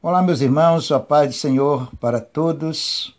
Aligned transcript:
Olá, 0.00 0.22
meus 0.22 0.40
irmãos, 0.40 0.92
a 0.92 1.00
paz 1.00 1.26
do 1.26 1.34
Senhor 1.34 1.90
para 1.96 2.20
todos. 2.20 3.12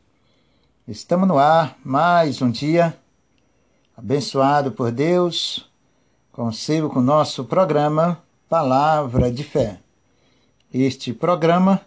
Estamos 0.88 1.28
no 1.28 1.38
ar 1.38 1.78
mais 1.83 2.42
um 2.42 2.50
dia, 2.50 2.98
abençoado 3.98 4.72
por 4.72 4.90
Deus, 4.90 5.70
consigo 6.32 6.90
com 6.90 7.00
o 7.00 7.04
nosso 7.04 7.44
programa 7.44 8.23
Palavra 8.48 9.30
de 9.30 9.44
Fé. 9.44 9.82
Este 10.73 11.14
programa 11.14 11.82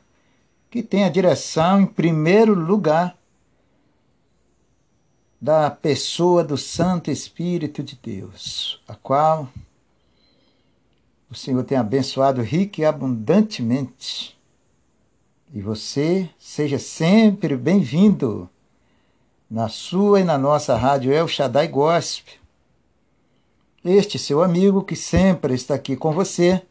que 0.70 0.82
tem 0.82 1.04
a 1.04 1.08
direção, 1.08 1.80
em 1.80 1.86
primeiro 1.86 2.52
lugar, 2.52 3.16
da 5.40 5.70
pessoa 5.70 6.44
do 6.44 6.58
Santo 6.58 7.10
Espírito 7.10 7.82
de 7.82 7.96
Deus, 7.96 8.78
a 8.86 8.94
qual 8.94 9.48
o 11.30 11.34
Senhor 11.34 11.64
tem 11.64 11.78
abençoado 11.78 12.42
rica 12.42 12.82
e 12.82 12.84
abundantemente 12.84 14.36
e 15.54 15.60
você 15.60 16.30
seja 16.38 16.78
sempre 16.78 17.56
bem-vindo 17.56 18.48
na 19.50 19.68
sua 19.68 20.20
e 20.20 20.24
na 20.24 20.38
nossa 20.38 20.74
rádio 20.74 21.12
El 21.12 21.28
Shaddai 21.28 21.68
Gospel. 21.68 22.36
Este 23.84 24.18
seu 24.18 24.42
amigo 24.42 24.82
que 24.82 24.96
sempre 24.96 25.52
está 25.52 25.74
aqui 25.74 25.94
com 25.94 26.10
você 26.10 26.62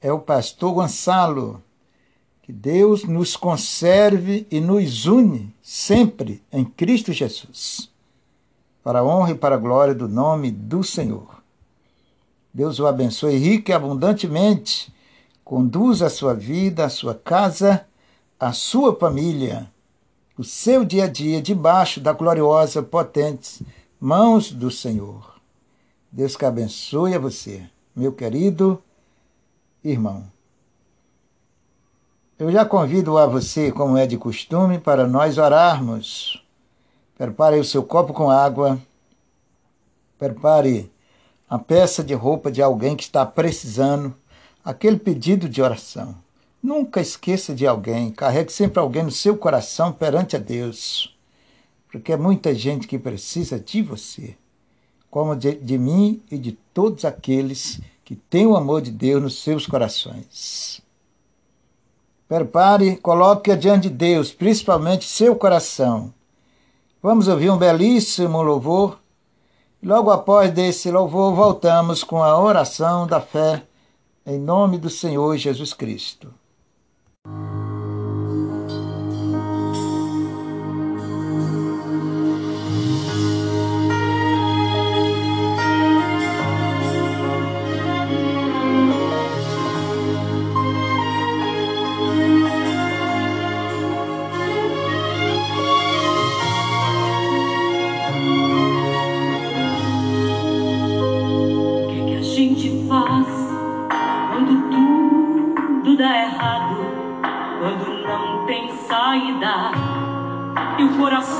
é 0.00 0.10
o 0.10 0.18
pastor 0.18 0.72
Gonçalo. 0.72 1.62
Que 2.40 2.54
Deus 2.54 3.04
nos 3.04 3.36
conserve 3.36 4.46
e 4.50 4.60
nos 4.60 5.04
une 5.04 5.54
sempre 5.60 6.42
em 6.50 6.64
Cristo 6.64 7.12
Jesus, 7.12 7.90
para 8.82 9.00
a 9.00 9.04
honra 9.04 9.32
e 9.32 9.34
para 9.34 9.56
a 9.56 9.58
glória 9.58 9.94
do 9.94 10.08
nome 10.08 10.50
do 10.50 10.82
Senhor. 10.82 11.42
Deus 12.54 12.78
o 12.78 12.86
abençoe 12.86 13.36
rica 13.36 13.72
e 13.72 13.74
abundantemente, 13.74 14.90
conduza 15.44 16.06
a 16.06 16.10
sua 16.10 16.32
vida, 16.32 16.86
a 16.86 16.88
sua 16.88 17.14
casa 17.14 17.85
a 18.38 18.52
sua 18.52 18.94
família, 18.94 19.70
o 20.36 20.44
seu 20.44 20.84
dia 20.84 21.04
a 21.04 21.08
dia 21.08 21.40
debaixo 21.40 22.00
da 22.00 22.12
gloriosa, 22.12 22.82
potentes 22.82 23.62
mãos 23.98 24.52
do 24.52 24.70
Senhor. 24.70 25.36
Deus 26.12 26.36
que 26.36 26.44
abençoe 26.44 27.14
a 27.14 27.18
você, 27.18 27.66
meu 27.94 28.12
querido 28.12 28.82
irmão. 29.82 30.24
Eu 32.38 32.52
já 32.52 32.66
convido 32.66 33.16
a 33.16 33.26
você, 33.26 33.72
como 33.72 33.96
é 33.96 34.06
de 34.06 34.18
costume, 34.18 34.78
para 34.78 35.06
nós 35.06 35.38
orarmos. 35.38 36.44
Prepare 37.16 37.58
o 37.58 37.64
seu 37.64 37.82
copo 37.82 38.12
com 38.12 38.30
água. 38.30 38.78
Prepare 40.18 40.92
a 41.48 41.58
peça 41.58 42.04
de 42.04 42.12
roupa 42.12 42.52
de 42.52 42.60
alguém 42.60 42.94
que 42.94 43.04
está 43.04 43.24
precisando, 43.24 44.14
aquele 44.62 44.98
pedido 44.98 45.48
de 45.48 45.62
oração. 45.62 46.25
Nunca 46.66 47.00
esqueça 47.00 47.54
de 47.54 47.64
alguém, 47.64 48.10
carregue 48.10 48.52
sempre 48.52 48.80
alguém 48.80 49.04
no 49.04 49.10
seu 49.12 49.38
coração 49.38 49.92
perante 49.92 50.34
a 50.34 50.38
Deus, 50.40 51.16
porque 51.88 52.12
é 52.12 52.16
muita 52.16 52.52
gente 52.52 52.88
que 52.88 52.98
precisa 52.98 53.56
de 53.56 53.82
você, 53.82 54.36
como 55.08 55.36
de, 55.36 55.54
de 55.54 55.78
mim 55.78 56.20
e 56.28 56.36
de 56.36 56.50
todos 56.74 57.04
aqueles 57.04 57.80
que 58.04 58.16
têm 58.16 58.48
o 58.48 58.56
amor 58.56 58.82
de 58.82 58.90
Deus 58.90 59.22
nos 59.22 59.44
seus 59.44 59.64
corações. 59.64 60.82
Prepare, 62.26 62.96
coloque 62.96 63.54
diante 63.54 63.88
de 63.88 63.94
Deus, 63.94 64.32
principalmente 64.32 65.04
seu 65.04 65.36
coração. 65.36 66.12
Vamos 67.00 67.28
ouvir 67.28 67.48
um 67.48 67.56
belíssimo 67.56 68.42
louvor. 68.42 68.98
Logo 69.80 70.10
após 70.10 70.50
desse 70.50 70.90
louvor, 70.90 71.32
voltamos 71.32 72.02
com 72.02 72.24
a 72.24 72.36
oração 72.36 73.06
da 73.06 73.20
fé 73.20 73.62
em 74.26 74.40
nome 74.40 74.78
do 74.78 74.90
Senhor 74.90 75.36
Jesus 75.36 75.72
Cristo. 75.72 76.34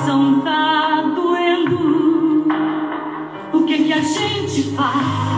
Coração 0.07 0.41
tá 0.41 1.03
doendo. 1.17 2.47
O 3.53 3.65
que 3.65 3.85
que 3.85 3.93
a 3.93 4.01
gente 4.01 4.63
faz 4.77 5.36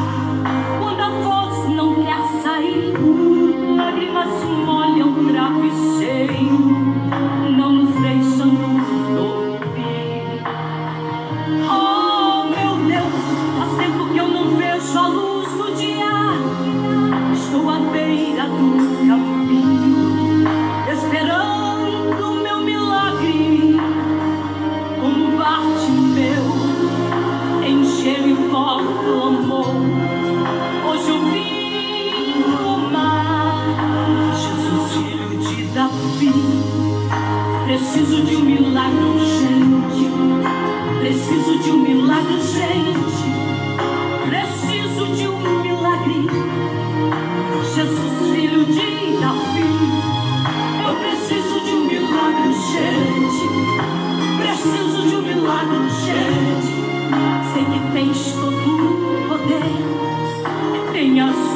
Que 57.58 57.80
tens 57.92 58.32
todo 58.34 58.46
o 58.46 59.28
poder. 59.28 60.92
Tenhas 60.92 61.47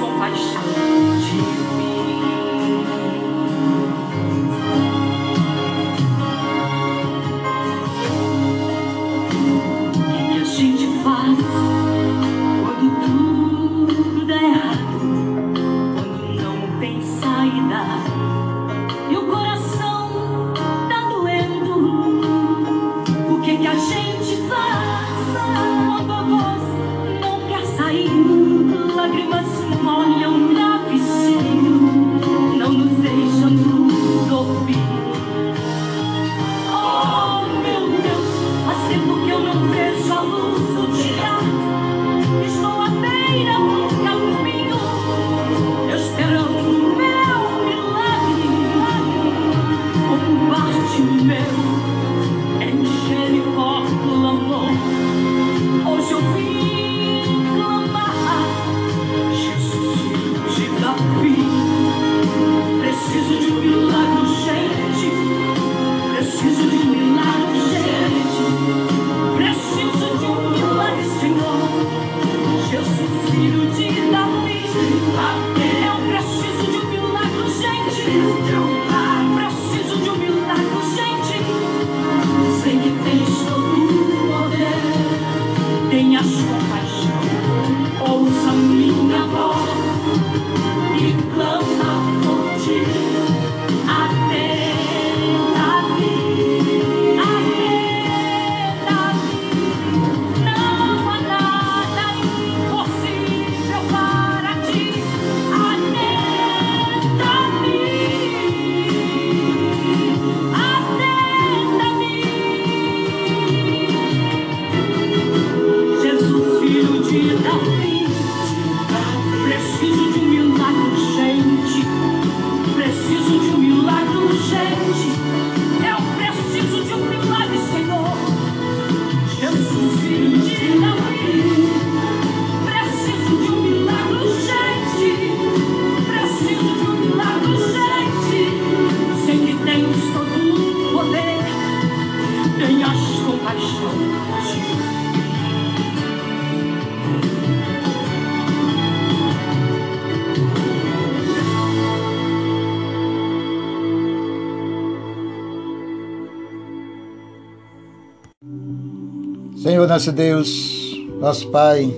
nosso 159.93 160.11
Deus, 160.11 160.97
nosso 161.21 161.49
Pai, 161.49 161.95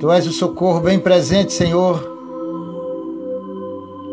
Tu 0.00 0.10
és 0.10 0.26
o 0.26 0.32
socorro 0.32 0.80
bem 0.80 0.98
presente, 0.98 1.52
Senhor, 1.52 2.02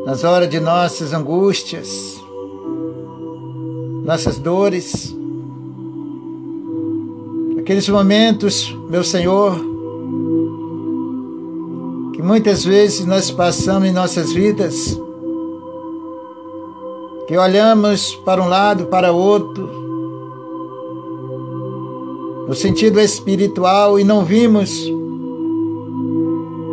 nas 0.06 0.24
horas 0.24 0.48
de 0.48 0.60
nossas 0.60 1.14
angústias, 1.14 2.22
nossas 4.06 4.38
dores, 4.38 5.16
aqueles 7.60 7.90
momentos, 7.90 8.72
meu 8.88 9.04
Senhor, 9.04 9.56
que 12.14 12.22
muitas 12.22 12.64
vezes 12.64 13.04
nós 13.04 13.32
passamos 13.32 13.90
em 13.90 13.92
nossas 13.92 14.32
vidas, 14.32 14.96
que 17.30 17.38
olhamos 17.38 18.16
para 18.16 18.42
um 18.42 18.48
lado, 18.48 18.88
para 18.88 19.12
outro, 19.12 19.70
no 22.48 22.56
sentido 22.56 23.00
espiritual 23.00 24.00
e 24.00 24.04
não 24.04 24.26
vimos 24.26 24.72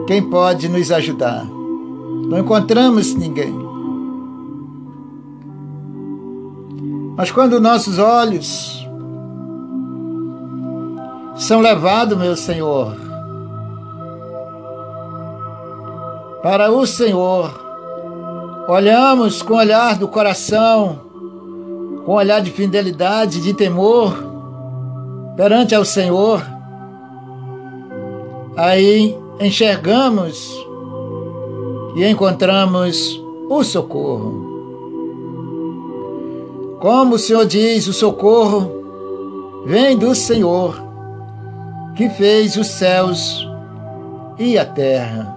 quem 0.07 0.23
pode 0.23 0.67
nos 0.71 0.91
ajudar? 0.91 1.45
Não 1.45 2.39
encontramos 2.39 3.15
ninguém. 3.15 3.55
Mas 7.19 7.31
quando 7.31 7.61
nossos 7.61 7.99
olhos 7.99 8.89
são 11.37 11.61
levados, 11.61 12.17
meu 12.17 12.35
Senhor, 12.35 12.97
para 16.43 16.73
o 16.73 16.87
Senhor, 16.87 17.66
olhamos 18.69 19.43
com 19.43 19.55
o 19.55 19.59
olhar 19.59 19.97
do 19.97 20.09
coração, 20.09 21.01
com 22.05 22.13
o 22.13 22.17
olhar 22.17 22.41
de 22.41 22.51
fidelidade, 22.51 23.41
de 23.41 23.55
temor, 23.55 24.17
perante 25.37 25.75
ao 25.75 25.85
Senhor, 25.85 26.45
aí 28.57 29.17
enxergamos 29.39 30.51
e 31.95 32.05
encontramos 32.05 33.23
o 33.49 33.63
socorro. 33.63 34.47
Como 36.81 37.15
o 37.15 37.19
Senhor 37.19 37.47
diz, 37.47 37.87
o 37.87 37.93
socorro 37.93 39.65
vem 39.67 39.97
do 39.97 40.15
Senhor, 40.15 40.83
que 41.95 42.09
fez 42.11 42.57
os 42.57 42.67
céus 42.67 43.47
e 44.39 44.59
a 44.59 44.65
terra. 44.65 45.36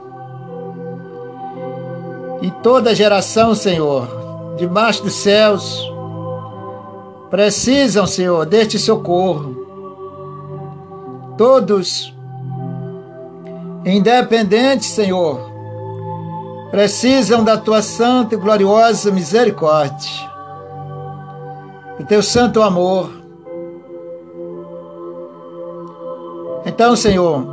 E 2.42 2.52
toda 2.64 2.96
geração, 2.96 3.54
Senhor, 3.54 4.08
debaixo 4.58 5.04
dos 5.04 5.14
céus, 5.14 5.92
precisam, 7.30 8.06
Senhor, 8.06 8.46
deste 8.46 8.80
socorro. 8.80 9.56
Todos 11.38 12.14
independente, 13.86 14.86
Senhor, 14.86 15.40
precisam 16.72 17.44
da 17.44 17.58
tua 17.58 17.82
santa 17.82 18.36
e 18.36 18.38
gloriosa 18.38 19.12
misericórdia, 19.12 20.10
do 21.98 22.06
teu 22.06 22.22
santo 22.22 22.62
amor. 22.62 23.10
Então, 26.66 26.96
Senhor, 26.96 27.46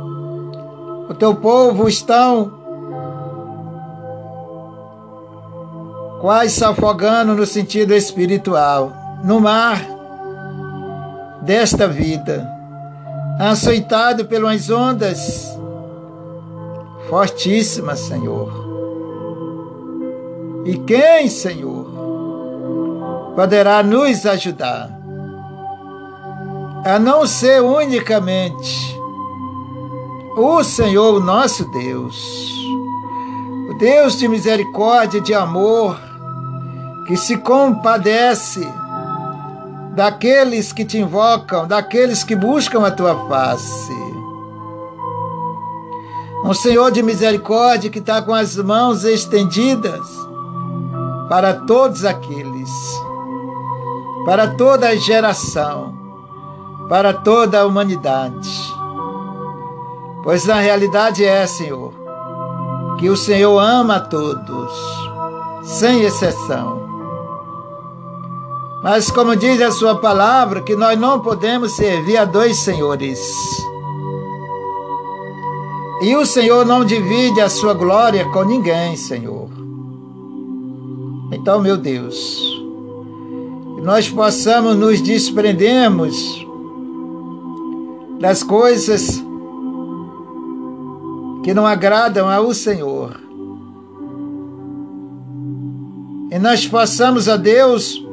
o 1.09 1.13
teu 1.13 1.33
povo 1.35 1.87
estão 1.87 2.56
quase 6.19 6.55
se 6.55 6.63
afogando 6.63 7.33
no 7.33 7.45
sentido 7.45 7.93
espiritual, 7.93 8.91
no 9.23 9.39
mar 9.39 9.81
desta 11.41 11.87
vida, 11.87 12.47
açoitado 13.39 14.25
pelas 14.25 14.69
ondas 14.69 15.57
fortíssima, 17.09 17.95
Senhor. 17.95 18.65
E 20.65 20.77
quem, 20.79 21.29
Senhor, 21.29 21.85
poderá 23.35 23.81
nos 23.81 24.25
ajudar? 24.25 24.89
A 26.85 26.99
não 26.99 27.25
ser 27.25 27.61
unicamente 27.61 28.97
o 30.35 30.63
Senhor, 30.63 31.23
nosso 31.23 31.65
Deus, 31.71 32.15
o 33.69 33.73
Deus 33.77 34.19
de 34.19 34.27
misericórdia 34.27 35.19
de 35.19 35.33
amor, 35.33 35.97
que 37.07 37.15
se 37.15 37.37
compadece 37.37 38.67
daqueles 39.95 40.73
que 40.73 40.83
te 40.83 40.99
invocam, 40.99 41.65
daqueles 41.65 42.21
que 42.21 42.35
buscam 42.35 42.85
a 42.85 42.91
tua 42.91 43.15
face. 43.29 43.95
Um 46.43 46.53
Senhor 46.53 46.91
de 46.91 47.01
misericórdia 47.01 47.89
que 47.89 47.99
está 47.99 48.21
com 48.21 48.33
as 48.33 48.57
mãos 48.57 49.05
estendidas 49.05 50.05
para 51.29 51.53
todos 51.53 52.03
aqueles, 52.03 52.69
para 54.25 54.49
toda 54.49 54.89
a 54.89 54.95
geração, 54.95 55.97
para 56.89 57.13
toda 57.13 57.61
a 57.61 57.65
humanidade. 57.65 58.51
Pois 60.23 60.45
na 60.45 60.59
realidade 60.59 61.23
é, 61.23 61.47
Senhor, 61.47 61.93
que 62.99 63.09
o 63.09 63.15
Senhor 63.15 63.57
ama 63.57 63.95
a 63.95 64.01
todos, 64.01 64.73
sem 65.63 66.03
exceção. 66.03 66.86
Mas, 68.89 69.11
como 69.11 69.35
diz 69.35 69.61
a 69.61 69.69
Sua 69.69 69.95
palavra, 69.95 70.61
que 70.61 70.73
nós 70.73 70.97
não 70.97 71.19
podemos 71.19 71.73
servir 71.73 72.15
a 72.15 72.23
dois 72.23 72.55
senhores. 72.55 73.19
E 76.01 76.15
o 76.15 76.25
Senhor 76.25 76.65
não 76.65 76.85
divide 76.85 77.41
a 77.41 77.49
sua 77.49 77.73
glória 77.73 78.23
com 78.29 78.45
ninguém, 78.45 78.95
Senhor. 78.95 79.49
Então, 81.33 81.59
meu 81.59 81.75
Deus, 81.75 82.39
que 83.75 83.81
nós 83.81 84.07
possamos 84.07 84.73
nos 84.77 85.01
desprendermos 85.01 86.47
das 88.21 88.41
coisas 88.41 89.21
que 91.43 91.53
não 91.53 91.65
agradam 91.65 92.29
ao 92.29 92.53
Senhor. 92.53 93.19
E 96.31 96.39
nós 96.39 96.65
possamos, 96.65 97.27
a 97.27 97.35
Deus, 97.35 98.06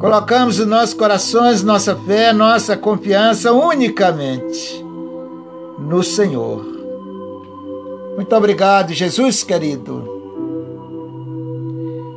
colocamos 0.00 0.58
os 0.58 0.66
nossos 0.66 0.94
corações, 0.94 1.62
nossa 1.62 1.94
fé, 1.94 2.32
nossa 2.32 2.74
confiança 2.74 3.52
unicamente 3.52 4.82
no 5.78 6.02
Senhor. 6.02 6.64
Muito 8.16 8.34
obrigado, 8.34 8.94
Jesus 8.94 9.42
querido. 9.42 10.02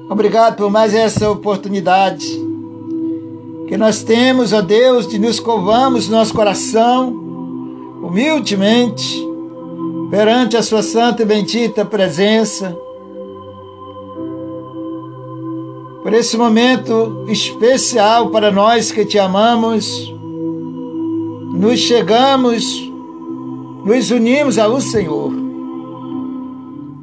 Obrigado 0.10 0.56
por 0.56 0.72
mais 0.72 0.94
essa 0.94 1.30
oportunidade 1.30 2.26
que 3.68 3.76
nós 3.76 4.02
temos, 4.02 4.54
ó 4.54 4.62
Deus, 4.62 5.06
de 5.06 5.20
nos 5.20 5.42
covamos 5.42 6.08
nosso 6.08 6.34
coração 6.34 7.10
humildemente 8.02 9.28
perante 10.10 10.56
a 10.56 10.64
Sua 10.64 10.82
santa 10.82 11.24
e 11.24 11.26
bendita 11.26 11.84
presença. 11.84 12.78
Por 16.04 16.14
esse 16.14 16.38
momento 16.38 17.26
especial 17.30 18.30
para 18.30 18.52
nós 18.52 18.92
que 18.92 19.06
te 19.06 19.18
amamos, 19.18 20.14
nos 21.56 21.80
chegamos 21.80 22.94
nos 23.84 24.12
unimos 24.12 24.58
ao 24.58 24.80
Senhor, 24.80 25.34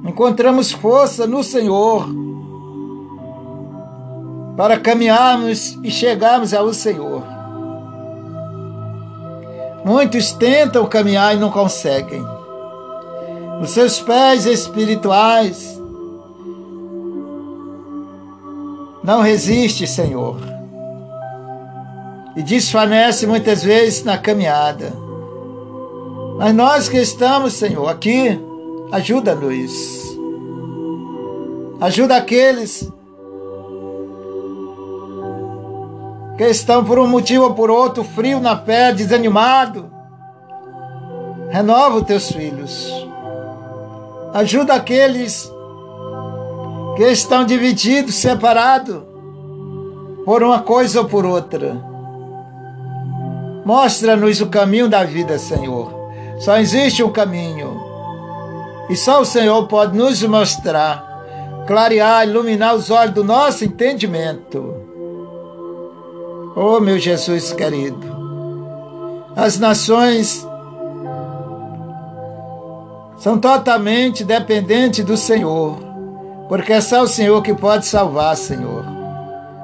encontramos 0.03 0.73
força 0.73 1.27
no 1.27 1.45
Senhor 1.45 2.09
para 4.57 4.79
caminharmos 4.79 5.79
e 5.85 5.91
chegarmos 5.91 6.55
ao 6.55 6.73
Senhor. 6.73 7.23
Muitos 9.85 10.33
tentam 10.33 10.87
caminhar 10.87 11.35
e 11.35 11.39
não 11.39 11.51
conseguem. 11.51 12.25
Os 13.61 13.71
seus 13.71 14.01
pés 14.01 14.47
espirituais 14.47 15.80
não 19.03 19.23
resistem, 19.23 19.87
Senhor, 19.87 20.37
e 22.37 22.43
desfanece 22.43 23.27
muitas 23.27 23.63
vezes 23.63 24.05
na 24.05 24.19
caminhada. 24.19 24.93
Mas 26.39 26.55
nós 26.55 26.89
que 26.89 26.99
estamos, 26.99 27.55
Senhor, 27.55 27.89
aqui, 27.89 28.39
ajuda-nos. 28.93 30.19
Ajuda 31.81 32.17
aqueles 32.17 32.91
que 36.37 36.45
estão 36.45 36.85
por 36.85 36.99
um 36.99 37.07
motivo 37.07 37.45
ou 37.45 37.55
por 37.55 37.71
outro 37.71 38.05
frio 38.05 38.41
na 38.41 38.57
pé, 38.57 38.93
desanimado. 38.93 39.91
Renova 41.51 41.99
os 41.99 42.07
teus 42.07 42.31
filhos. 42.31 42.91
Ajuda 44.33 44.75
aqueles 44.75 45.51
que 46.97 47.05
estão 47.05 47.45
divididos, 47.45 48.15
separados. 48.15 49.03
por 50.25 50.43
uma 50.43 50.61
coisa 50.61 51.01
ou 51.01 51.07
por 51.07 51.25
outra. 51.25 51.77
Mostra-nos 53.65 54.41
o 54.41 54.47
caminho 54.47 54.89
da 54.89 55.03
vida, 55.05 55.39
Senhor. 55.39 55.93
Só 56.39 56.59
existe 56.59 57.03
um 57.03 57.11
caminho. 57.11 57.81
E 58.89 58.97
só 58.97 59.21
o 59.21 59.25
Senhor 59.25 59.67
pode 59.67 59.97
nos 59.97 60.23
mostrar, 60.23 61.65
clarear, 61.67 62.27
iluminar 62.27 62.75
os 62.75 62.91
olhos 62.91 63.15
do 63.15 63.25
nosso 63.25 63.65
entendimento. 63.65 64.75
Oh, 66.57 66.81
meu 66.81 66.99
Jesus 66.99 67.53
querido, 67.53 68.05
as 69.37 69.59
nações 69.59 70.47
são 73.19 73.39
totalmente 73.39 74.25
dependentes 74.25 75.05
do 75.05 75.17
Senhor, 75.17 75.77
porque 76.51 76.73
é 76.73 76.81
só 76.81 77.03
o 77.03 77.07
Senhor 77.07 77.41
que 77.43 77.55
pode 77.55 77.87
salvar, 77.87 78.37
Senhor. 78.37 78.85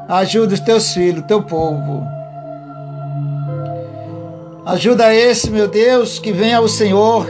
Ajuda 0.08 0.54
os 0.54 0.60
teus 0.60 0.94
filhos, 0.94 1.26
teu 1.26 1.42
povo. 1.42 2.06
Ajuda 4.64 5.12
esse, 5.12 5.50
meu 5.50 5.66
Deus, 5.66 6.20
que 6.20 6.30
vem 6.30 6.54
ao 6.54 6.68
Senhor, 6.68 7.26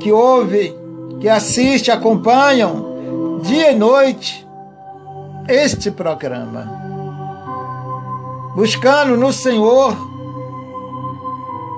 que 0.00 0.10
ouve, 0.10 0.74
que 1.20 1.28
assiste, 1.28 1.90
acompanham 1.90 3.40
dia 3.42 3.72
e 3.72 3.74
noite 3.74 4.48
este 5.46 5.90
programa. 5.90 6.66
Buscando 8.56 9.14
no 9.14 9.30
Senhor 9.30 9.94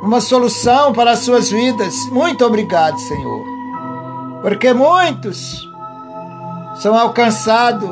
uma 0.05 0.21
solução 0.21 0.93
para 0.93 1.11
as 1.11 1.19
suas 1.19 1.51
vidas. 1.51 1.97
Muito 2.13 2.47
obrigado, 2.47 2.97
Senhor 3.01 3.53
porque 4.43 4.75
muitos 4.75 5.71
são 6.77 6.97
alcançados 6.97 7.91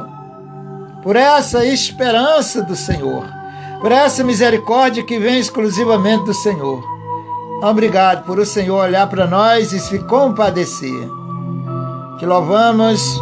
por 1.03 1.17
essa 1.17 1.65
esperança 1.65 2.63
do 2.63 2.77
Senhor, 2.77 3.25
por 3.81 3.93
essa 3.93 4.23
misericórdia 4.23 5.03
que 5.03 5.19
vem 5.19 5.39
exclusivamente 5.39 6.25
do 6.25 6.35
Senhor. 6.35 6.83
Obrigado 7.63 8.25
por 8.25 8.39
o 8.39 8.47
Senhor 8.47 8.85
olhar 8.85 9.07
para 9.09 9.27
nós 9.27 9.73
e 9.73 9.81
se 9.81 9.99
compadecer. 10.01 11.09
Te 12.19 12.27
louvamos 12.27 13.21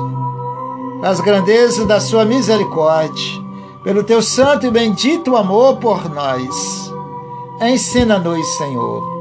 as 1.03 1.21
grandezas 1.21 1.87
da 1.87 2.01
sua 2.01 2.25
misericórdia, 2.25 3.43
pelo 3.85 4.03
teu 4.03 4.21
santo 4.21 4.67
e 4.67 4.71
bendito 4.71 5.37
amor 5.37 5.77
por 5.77 6.09
nós. 6.09 6.93
Ensina-nos, 7.61 8.47
Senhor 8.57 9.19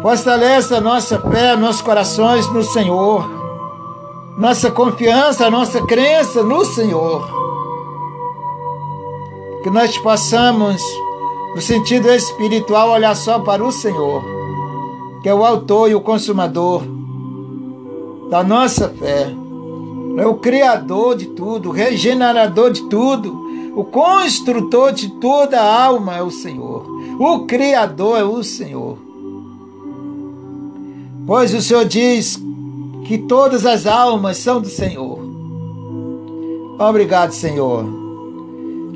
Fortalece 0.00 0.74
a 0.74 0.80
nossa 0.80 1.18
fé, 1.18 1.56
nossos 1.56 1.82
corações 1.82 2.46
no 2.52 2.62
Senhor. 2.62 3.37
Nossa 4.38 4.70
confiança, 4.70 5.50
nossa 5.50 5.84
crença 5.84 6.44
no 6.44 6.64
Senhor. 6.64 7.28
Que 9.64 9.68
nós 9.68 9.98
possamos, 9.98 10.80
no 11.56 11.60
sentido 11.60 12.08
espiritual, 12.08 12.90
olhar 12.90 13.16
só 13.16 13.40
para 13.40 13.64
o 13.64 13.72
Senhor, 13.72 14.22
que 15.24 15.28
é 15.28 15.34
o 15.34 15.44
autor 15.44 15.90
e 15.90 15.96
o 15.96 16.00
consumador 16.00 16.84
da 18.30 18.44
nossa 18.44 18.88
fé. 18.90 19.34
É 20.16 20.24
o 20.24 20.36
Criador 20.36 21.16
de 21.16 21.26
tudo, 21.26 21.70
o 21.70 21.72
regenerador 21.72 22.70
de 22.70 22.82
tudo, 22.88 23.72
o 23.74 23.82
construtor 23.82 24.92
de 24.92 25.10
toda 25.18 25.60
a 25.60 25.84
alma 25.84 26.16
é 26.16 26.22
o 26.22 26.30
Senhor. 26.30 26.86
O 27.18 27.44
Criador 27.44 28.20
é 28.20 28.22
o 28.22 28.44
Senhor. 28.44 28.98
Pois 31.26 31.52
o 31.52 31.60
Senhor 31.60 31.84
diz 31.84 32.40
que 33.08 33.16
todas 33.16 33.64
as 33.64 33.86
almas 33.86 34.36
são 34.36 34.60
do 34.60 34.68
Senhor. 34.68 35.18
Obrigado, 36.78 37.32
Senhor. 37.32 37.86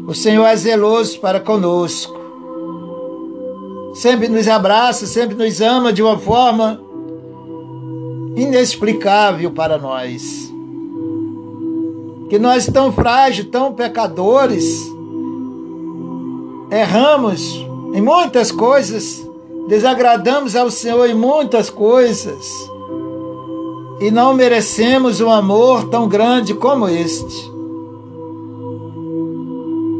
O 0.06 0.14
Senhor 0.14 0.44
é 0.44 0.54
zeloso 0.54 1.18
para 1.18 1.40
conosco. 1.40 2.14
Sempre 3.94 4.28
nos 4.28 4.46
abraça, 4.46 5.06
sempre 5.06 5.34
nos 5.34 5.62
ama 5.62 5.94
de 5.94 6.02
uma 6.02 6.18
forma 6.18 6.78
inexplicável 8.36 9.50
para 9.50 9.78
nós. 9.78 10.52
Que 12.28 12.38
nós, 12.38 12.66
tão 12.66 12.92
frágeis, 12.92 13.48
tão 13.50 13.72
pecadores, 13.72 14.86
erramos 16.70 17.66
em 17.94 18.02
muitas 18.02 18.52
coisas 18.52 19.26
desagradamos 19.68 20.56
ao 20.56 20.70
Senhor 20.70 21.08
em 21.08 21.14
muitas 21.14 21.70
coisas 21.70 22.71
e 24.00 24.10
não 24.10 24.34
merecemos 24.34 25.20
um 25.20 25.30
amor 25.30 25.88
tão 25.88 26.08
grande 26.08 26.54
como 26.54 26.88
este. 26.88 27.52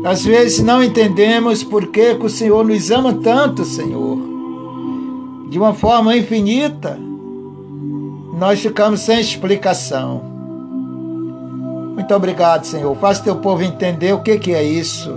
Às 0.05 0.25
vezes 0.25 0.61
não 0.63 0.83
entendemos 0.83 1.63
por 1.63 1.87
que, 1.87 2.17
que 2.17 2.27
o 2.27 2.31
Senhor 2.31 2.65
nos 2.65 2.91
ama 2.91 3.15
tanto, 3.15 3.65
Senhor. 3.65 4.19
De 5.49 5.59
uma 5.59 5.75
forma 5.75 6.17
infinita, 6.17 6.99
nós 8.37 8.61
ficamos 8.61 9.01
sem 9.01 9.21
explicação. 9.21 10.21
Muito 11.95 12.13
obrigado, 12.15 12.65
Senhor. 12.65 12.97
Faça 12.97 13.23
teu 13.23 13.37
povo 13.37 13.63
entender 13.63 14.13
o 14.13 14.23
que, 14.23 14.39
que 14.39 14.53
é 14.53 14.65
isso. 14.65 15.17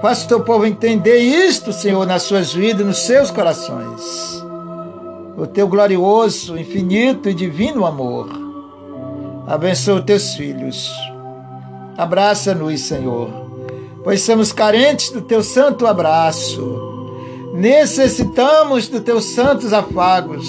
Faça 0.00 0.26
teu 0.26 0.40
povo 0.40 0.66
entender 0.66 1.18
isto, 1.18 1.72
Senhor, 1.72 2.04
nas 2.04 2.22
suas 2.22 2.52
vidas, 2.52 2.84
nos 2.84 2.98
seus 3.06 3.30
corações. 3.30 4.41
O 5.36 5.46
teu 5.46 5.66
glorioso, 5.66 6.58
infinito 6.58 7.28
e 7.28 7.34
divino 7.34 7.86
amor. 7.86 8.28
Abençoa 9.46 10.00
os 10.00 10.04
teus 10.04 10.34
filhos. 10.34 10.90
Abraça-nos, 11.96 12.80
Senhor, 12.80 13.28
pois 14.04 14.22
somos 14.22 14.52
carentes 14.52 15.10
do 15.10 15.22
teu 15.22 15.42
santo 15.42 15.86
abraço. 15.86 16.90
Necessitamos 17.54 18.88
dos 18.88 19.00
teus 19.00 19.24
santos 19.24 19.72
afagos, 19.72 20.48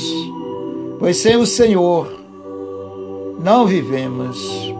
pois 0.99 1.17
sem 1.17 1.37
o 1.37 1.45
Senhor 1.45 2.11
não 3.39 3.65
vivemos. 3.65 4.73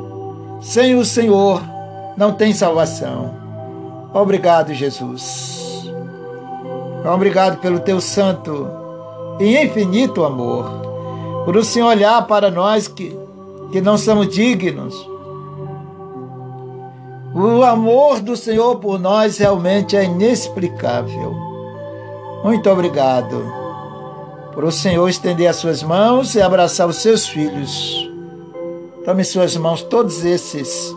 Sem 0.61 0.95
o 0.95 1.03
Senhor 1.03 1.61
não 2.15 2.33
tem 2.33 2.53
salvação. 2.53 3.33
Obrigado, 4.13 4.73
Jesus. 4.73 5.91
Obrigado 7.05 7.59
pelo 7.59 7.79
teu 7.79 7.99
santo 7.99 8.82
e 9.39 9.57
infinito 9.63 10.23
amor. 10.23 10.65
Por 11.45 11.57
o 11.57 11.63
Senhor 11.63 11.87
olhar 11.87 12.25
para 12.27 12.49
nós 12.49 12.87
que, 12.87 13.17
que 13.71 13.81
não 13.81 13.97
somos 13.97 14.29
dignos. 14.29 14.95
O 17.35 17.63
amor 17.63 18.19
do 18.19 18.37
Senhor 18.37 18.75
por 18.77 18.99
nós 18.99 19.37
realmente 19.37 19.97
é 19.97 20.03
inexplicável. 20.03 21.33
Muito 22.43 22.69
obrigado 22.69 23.43
por 24.53 24.63
o 24.65 24.71
Senhor 24.71 25.09
estender 25.09 25.47
as 25.47 25.55
suas 25.55 25.81
mãos 25.81 26.35
e 26.35 26.41
abraçar 26.41 26.87
os 26.87 26.97
seus 26.97 27.27
filhos. 27.27 28.11
Tome 29.03 29.23
suas 29.23 29.57
mãos 29.57 29.81
todos 29.81 30.23
esses 30.23 30.95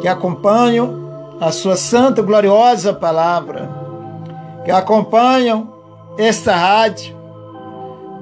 que 0.00 0.08
acompanham 0.08 1.36
a 1.40 1.52
sua 1.52 1.76
santa, 1.76 2.22
gloriosa 2.22 2.92
palavra, 2.92 3.70
que 4.64 4.70
acompanham 4.70 5.68
esta 6.16 6.54
rádio. 6.56 7.17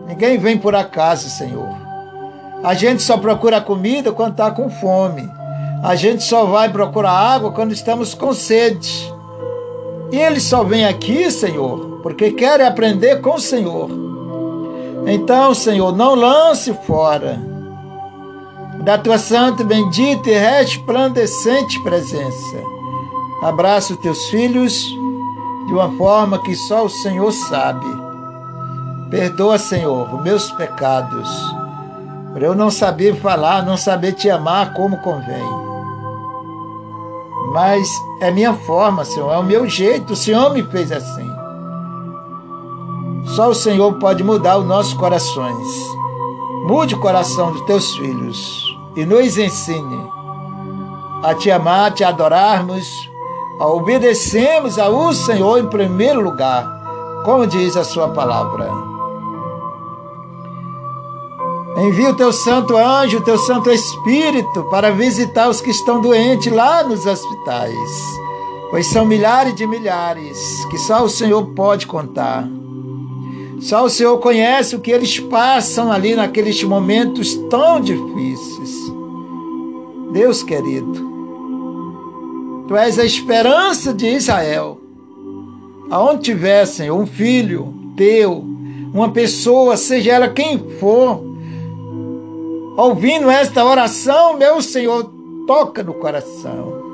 Ninguém 0.06 0.38
vem 0.38 0.56
por 0.56 0.74
acaso, 0.74 1.28
Senhor. 1.28 1.76
A 2.62 2.74
gente 2.74 3.02
só 3.02 3.16
procura 3.16 3.60
comida 3.60 4.12
quando 4.12 4.32
está 4.32 4.50
com 4.50 4.70
fome. 4.70 5.28
A 5.82 5.94
gente 5.94 6.22
só 6.22 6.44
vai 6.44 6.68
procurar 6.70 7.10
água 7.10 7.52
quando 7.52 7.72
estamos 7.72 8.14
com 8.14 8.32
sede. 8.32 9.12
E 10.10 10.16
eles 10.16 10.44
só 10.44 10.62
vêm 10.62 10.84
aqui, 10.84 11.30
Senhor, 11.30 12.00
porque 12.02 12.30
querem 12.30 12.66
aprender 12.66 13.20
com 13.20 13.34
o 13.34 13.40
Senhor. 13.40 13.90
Então, 15.06 15.54
Senhor, 15.54 15.94
não 15.94 16.14
lance 16.14 16.72
fora 16.86 17.38
da 18.82 18.96
tua 18.96 19.18
santa, 19.18 19.64
bendita 19.64 20.30
e 20.30 20.38
resplandecente 20.38 21.82
presença 21.82 22.76
Abraça 23.42 23.92
os 23.92 24.00
teus 24.00 24.26
filhos 24.28 24.74
de 25.66 25.74
uma 25.74 25.90
forma 25.96 26.42
que 26.42 26.54
só 26.54 26.84
o 26.84 26.88
Senhor 26.88 27.30
sabe. 27.32 27.86
Perdoa, 29.10 29.58
Senhor, 29.58 30.14
os 30.14 30.22
meus 30.22 30.50
pecados, 30.52 31.28
por 32.32 32.42
eu 32.42 32.54
não 32.54 32.70
saber 32.70 33.14
falar, 33.16 33.64
não 33.64 33.76
saber 33.76 34.12
te 34.12 34.28
amar 34.28 34.74
como 34.74 34.98
convém. 34.98 35.44
Mas 37.52 37.88
é 38.20 38.30
minha 38.30 38.52
forma, 38.52 39.04
Senhor, 39.04 39.32
é 39.32 39.38
o 39.38 39.44
meu 39.44 39.68
jeito, 39.68 40.12
o 40.12 40.16
Senhor 40.16 40.52
me 40.52 40.62
fez 40.64 40.90
assim. 40.90 41.30
Só 43.34 43.50
o 43.50 43.54
Senhor 43.54 43.94
pode 43.98 44.22
mudar 44.22 44.58
os 44.58 44.66
nossos 44.66 44.94
corações. 44.94 45.68
Mude 46.66 46.94
o 46.94 47.00
coração 47.00 47.52
dos 47.52 47.62
teus 47.62 47.94
filhos 47.96 48.64
e 48.96 49.04
nos 49.04 49.38
ensine 49.38 50.10
a 51.22 51.34
te 51.34 51.50
amar, 51.50 51.86
a 51.86 51.90
te 51.90 52.04
adorarmos 52.04 52.86
obedecemos 53.58 54.78
ao 54.78 55.12
Senhor 55.12 55.58
em 55.58 55.66
primeiro 55.66 56.20
lugar, 56.20 57.22
como 57.24 57.46
diz 57.46 57.76
a 57.76 57.84
sua 57.84 58.08
palavra. 58.08 58.70
Envia 61.76 62.10
o 62.10 62.16
teu 62.16 62.32
santo 62.32 62.76
anjo, 62.76 63.18
o 63.18 63.24
teu 63.24 63.36
santo 63.36 63.70
espírito 63.70 64.64
para 64.70 64.90
visitar 64.90 65.48
os 65.48 65.60
que 65.60 65.70
estão 65.70 66.00
doentes 66.00 66.50
lá 66.50 66.82
nos 66.82 67.04
hospitais, 67.04 67.78
pois 68.70 68.86
são 68.86 69.04
milhares 69.04 69.54
de 69.54 69.66
milhares 69.66 70.64
que 70.70 70.78
só 70.78 71.04
o 71.04 71.08
Senhor 71.08 71.44
pode 71.54 71.86
contar. 71.86 72.48
Só 73.60 73.84
o 73.84 73.90
Senhor 73.90 74.18
conhece 74.18 74.74
o 74.74 74.80
que 74.80 74.90
eles 74.90 75.18
passam 75.20 75.92
ali 75.92 76.14
naqueles 76.14 76.62
momentos 76.64 77.34
tão 77.50 77.80
difíceis. 77.80 78.70
Deus 80.12 80.42
querido, 80.42 81.06
Tu 82.66 82.74
és 82.74 82.98
a 82.98 83.04
esperança 83.04 83.94
de 83.94 84.08
Israel. 84.08 84.80
Aonde 85.88 86.22
tiver, 86.22 86.66
Senhor, 86.66 86.98
um 86.98 87.06
filho 87.06 87.72
teu, 87.96 88.44
uma 88.92 89.10
pessoa, 89.10 89.76
seja 89.76 90.12
ela 90.12 90.28
quem 90.28 90.58
for, 90.80 91.35
ouvindo 92.76 93.30
esta 93.30 93.64
oração, 93.64 94.36
meu 94.36 94.60
Senhor, 94.60 95.10
toca 95.46 95.82
no 95.82 95.94
coração. 95.94 96.84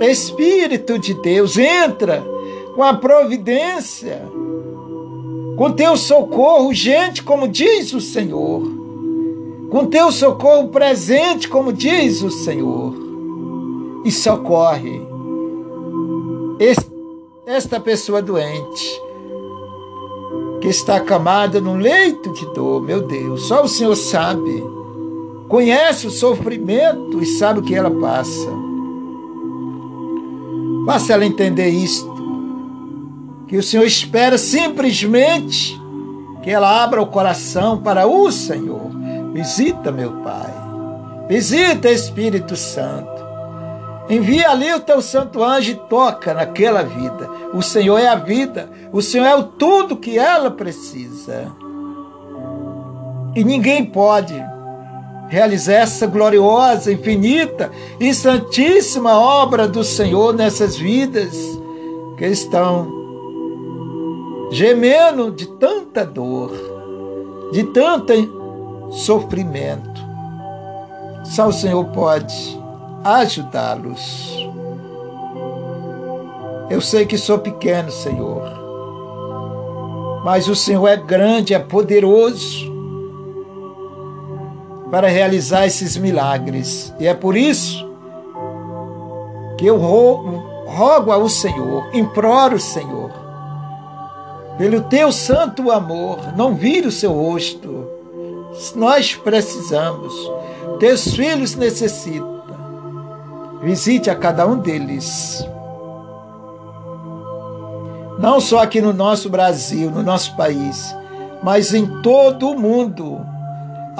Espírito 0.00 0.98
de 0.98 1.12
Deus, 1.12 1.58
entra 1.58 2.24
com 2.74 2.82
a 2.82 2.94
providência, 2.94 4.22
com 5.56 5.70
teu 5.72 5.96
socorro, 5.96 6.72
gente, 6.72 7.22
como 7.22 7.46
diz 7.46 7.92
o 7.92 8.00
Senhor, 8.00 8.62
com 9.70 9.86
teu 9.86 10.10
socorro 10.10 10.68
presente, 10.68 11.48
como 11.48 11.70
diz 11.70 12.22
o 12.22 12.30
Senhor, 12.30 12.94
e 14.04 14.10
socorre 14.10 15.02
esta 17.46 17.78
pessoa 17.78 18.22
doente 18.22 19.02
que 20.62 20.68
está 20.68 20.96
acamada 20.96 21.60
num 21.60 21.78
leito 21.78 22.32
de 22.32 22.46
dor, 22.54 22.82
meu 22.82 23.02
Deus, 23.02 23.42
só 23.42 23.62
o 23.64 23.68
Senhor 23.68 23.96
sabe 23.96 24.62
conhece 25.50 26.06
o 26.06 26.10
sofrimento 26.10 27.20
e 27.20 27.26
sabe 27.26 27.58
o 27.58 27.62
que 27.62 27.74
ela 27.74 27.90
passa. 27.90 28.48
Faça 30.86 31.12
ela 31.12 31.26
entender 31.26 31.68
isto, 31.68 32.08
que 33.48 33.56
o 33.56 33.62
Senhor 33.62 33.84
espera 33.84 34.38
simplesmente 34.38 35.78
que 36.40 36.50
ela 36.50 36.82
abra 36.82 37.02
o 37.02 37.06
coração 37.06 37.78
para 37.78 38.06
o 38.06 38.30
Senhor. 38.30 38.90
Visita, 39.34 39.90
meu 39.90 40.12
Pai. 40.22 40.54
Visita, 41.28 41.90
Espírito 41.90 42.56
Santo. 42.56 43.20
Envia 44.08 44.50
ali 44.50 44.72
o 44.72 44.80
teu 44.80 45.02
santo 45.02 45.42
anjo 45.42 45.72
e 45.72 45.74
toca 45.74 46.32
naquela 46.32 46.82
vida. 46.82 47.28
O 47.52 47.60
Senhor 47.60 47.98
é 47.98 48.08
a 48.08 48.14
vida. 48.14 48.70
O 48.92 49.02
Senhor 49.02 49.26
é 49.26 49.34
o 49.34 49.42
tudo 49.42 49.96
que 49.96 50.16
ela 50.16 50.50
precisa. 50.50 51.52
E 53.36 53.44
ninguém 53.44 53.84
pode 53.84 54.42
realizar 55.30 55.74
essa 55.74 56.06
gloriosa, 56.08 56.92
infinita 56.92 57.70
e 58.00 58.12
santíssima 58.12 59.16
obra 59.16 59.68
do 59.68 59.84
Senhor 59.84 60.34
nessas 60.34 60.76
vidas 60.76 61.38
que 62.18 62.26
estão 62.26 62.90
gemendo 64.50 65.30
de 65.30 65.46
tanta 65.46 66.04
dor, 66.04 66.50
de 67.52 67.62
tanto 67.62 68.12
sofrimento. 68.90 70.00
Só 71.22 71.46
o 71.46 71.52
Senhor 71.52 71.84
pode 71.86 72.60
ajudá-los. 73.04 74.36
Eu 76.68 76.80
sei 76.80 77.06
que 77.06 77.16
sou 77.16 77.38
pequeno, 77.38 77.90
Senhor, 77.92 78.50
mas 80.24 80.48
o 80.48 80.56
Senhor 80.56 80.88
é 80.88 80.96
grande, 80.96 81.54
é 81.54 81.58
poderoso 81.60 82.69
para 84.90 85.08
realizar 85.08 85.66
esses 85.66 85.96
milagres. 85.96 86.92
E 86.98 87.06
é 87.06 87.14
por 87.14 87.36
isso 87.36 87.88
que 89.56 89.66
eu 89.66 89.76
rogo, 89.76 91.12
ao 91.12 91.28
Senhor, 91.28 91.94
imploro 91.94 92.56
o 92.56 92.60
Senhor, 92.60 93.10
pelo 94.56 94.82
teu 94.82 95.12
santo 95.12 95.70
amor, 95.70 96.18
não 96.36 96.54
vire 96.54 96.86
o 96.86 96.92
seu 96.92 97.12
rosto. 97.12 97.86
Nós 98.74 99.14
precisamos, 99.14 100.12
teus 100.78 101.14
filhos 101.14 101.54
necessitam. 101.54 102.40
Visite 103.62 104.10
a 104.10 104.14
cada 104.14 104.46
um 104.46 104.58
deles. 104.58 105.46
Não 108.18 108.40
só 108.40 108.62
aqui 108.62 108.80
no 108.80 108.92
nosso 108.92 109.30
Brasil, 109.30 109.90
no 109.90 110.02
nosso 110.02 110.36
país, 110.36 110.94
mas 111.42 111.72
em 111.72 111.86
todo 112.02 112.50
o 112.50 112.58
mundo 112.58 113.20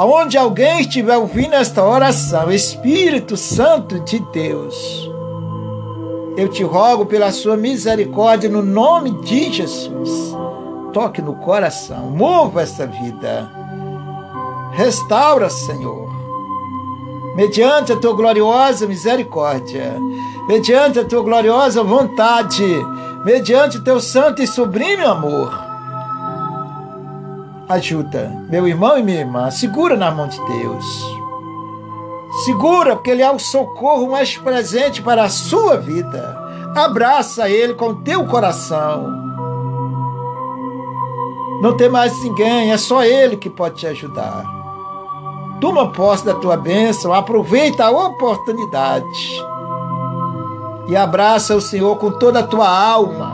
aonde 0.00 0.38
alguém 0.38 0.80
estiver 0.80 1.18
ouvindo 1.18 1.52
esta 1.52 1.84
oração, 1.84 2.50
Espírito 2.50 3.36
Santo 3.36 4.00
de 4.00 4.18
Deus, 4.32 5.10
eu 6.38 6.48
te 6.48 6.62
rogo 6.62 7.04
pela 7.04 7.30
sua 7.30 7.54
misericórdia 7.54 8.48
no 8.48 8.62
nome 8.62 9.10
de 9.20 9.52
Jesus. 9.52 10.34
Toque 10.94 11.20
no 11.20 11.34
coração, 11.34 12.06
mova 12.12 12.62
essa 12.62 12.86
vida. 12.86 13.52
Restaura, 14.72 15.50
Senhor. 15.50 16.08
Mediante 17.36 17.92
a 17.92 17.96
tua 17.96 18.14
gloriosa 18.14 18.86
misericórdia, 18.86 19.98
mediante 20.48 20.98
a 20.98 21.04
tua 21.04 21.22
gloriosa 21.22 21.84
vontade, 21.84 22.64
mediante 23.22 23.76
o 23.76 23.84
teu 23.84 24.00
santo 24.00 24.42
e 24.42 24.46
sublime 24.46 25.04
amor 25.04 25.69
ajuda. 27.74 28.30
Meu 28.48 28.66
irmão 28.66 28.98
e 28.98 29.02
minha 29.02 29.20
irmã, 29.20 29.50
segura 29.50 29.96
na 29.96 30.10
mão 30.10 30.28
de 30.28 30.38
Deus. 30.44 30.84
Segura, 32.44 32.96
porque 32.96 33.10
Ele 33.10 33.22
é 33.22 33.30
o 33.30 33.38
socorro 33.38 34.10
mais 34.10 34.36
presente 34.36 35.02
para 35.02 35.24
a 35.24 35.28
sua 35.28 35.76
vida. 35.76 36.36
Abraça 36.76 37.48
Ele 37.48 37.74
com 37.74 37.94
teu 37.94 38.26
coração. 38.26 39.06
Não 41.60 41.76
tem 41.76 41.88
mais 41.88 42.12
ninguém, 42.22 42.72
é 42.72 42.76
só 42.76 43.04
Ele 43.04 43.36
que 43.36 43.50
pode 43.50 43.76
te 43.76 43.86
ajudar. 43.86 44.44
Toma 45.60 45.92
posse 45.92 46.24
da 46.24 46.34
tua 46.34 46.56
bênção, 46.56 47.12
aproveita 47.12 47.84
a 47.84 47.90
oportunidade 47.90 49.44
e 50.88 50.96
abraça 50.96 51.54
o 51.54 51.60
Senhor 51.60 51.96
com 51.96 52.12
toda 52.12 52.40
a 52.40 52.46
tua 52.46 52.66
alma, 52.66 53.32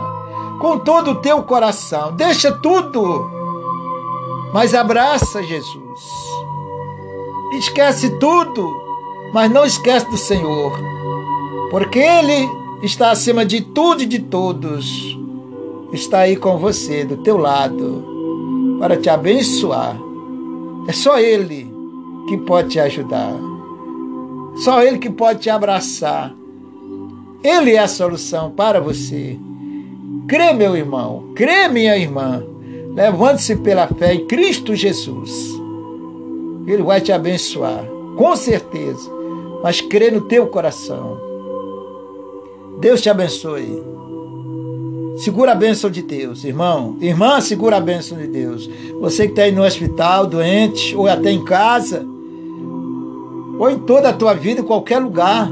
com 0.59 0.77
todo 0.77 1.11
o 1.11 1.15
teu 1.15 1.41
coração. 1.43 2.11
Deixa 2.11 2.51
tudo 2.51 3.36
mas 4.53 4.73
abraça 4.73 5.43
Jesus. 5.43 6.27
Esquece 7.53 8.09
tudo, 8.19 8.69
mas 9.33 9.51
não 9.51 9.65
esquece 9.65 10.09
do 10.09 10.17
Senhor, 10.17 10.77
porque 11.71 11.99
Ele 11.99 12.47
está 12.81 13.11
acima 13.11 13.45
de 13.45 13.61
tudo 13.61 14.03
e 14.03 14.05
de 14.05 14.19
todos. 14.19 15.17
Está 15.93 16.19
aí 16.19 16.35
com 16.35 16.57
você, 16.57 17.05
do 17.05 17.17
teu 17.17 17.37
lado, 17.37 18.77
para 18.79 18.97
te 18.97 19.09
abençoar. 19.09 19.97
É 20.87 20.91
só 20.91 21.17
Ele 21.17 21.71
que 22.27 22.37
pode 22.37 22.69
te 22.69 22.79
ajudar. 22.79 23.33
Só 24.57 24.81
Ele 24.81 24.97
que 24.97 25.09
pode 25.09 25.39
te 25.39 25.49
abraçar. 25.49 26.35
Ele 27.43 27.73
é 27.73 27.79
a 27.79 27.87
solução 27.87 28.51
para 28.51 28.81
você. 28.81 29.39
Crê, 30.27 30.51
meu 30.51 30.75
irmão, 30.75 31.31
crê, 31.33 31.67
minha 31.69 31.97
irmã. 31.97 32.43
Levante-se 32.97 33.55
pela 33.57 33.85
fé 33.85 34.15
em 34.15 34.25
Cristo 34.25 34.73
Jesus. 34.73 35.53
Ele 36.65 36.81
vai 36.81 36.99
te 36.99 37.11
abençoar, 37.11 37.85
com 38.17 38.35
certeza. 38.35 39.07
Mas 39.61 39.79
crê 39.81 40.09
no 40.09 40.21
teu 40.21 40.47
coração. 40.47 41.15
Deus 42.79 42.99
te 42.99 43.07
abençoe. 43.07 43.83
Segura 45.17 45.51
a 45.51 45.55
bênção 45.55 45.91
de 45.91 46.01
Deus, 46.01 46.43
irmão. 46.43 46.97
Irmã, 46.99 47.39
segura 47.39 47.77
a 47.77 47.79
bênção 47.79 48.17
de 48.17 48.25
Deus. 48.25 48.67
Você 48.99 49.25
que 49.25 49.33
está 49.33 49.43
aí 49.43 49.51
no 49.51 49.63
hospital, 49.63 50.25
doente, 50.25 50.95
ou 50.95 51.07
até 51.07 51.29
em 51.29 51.45
casa, 51.45 52.03
ou 53.59 53.69
em 53.69 53.77
toda 53.77 54.09
a 54.09 54.13
tua 54.13 54.33
vida, 54.33 54.61
em 54.61 54.63
qualquer 54.63 54.97
lugar. 54.97 55.51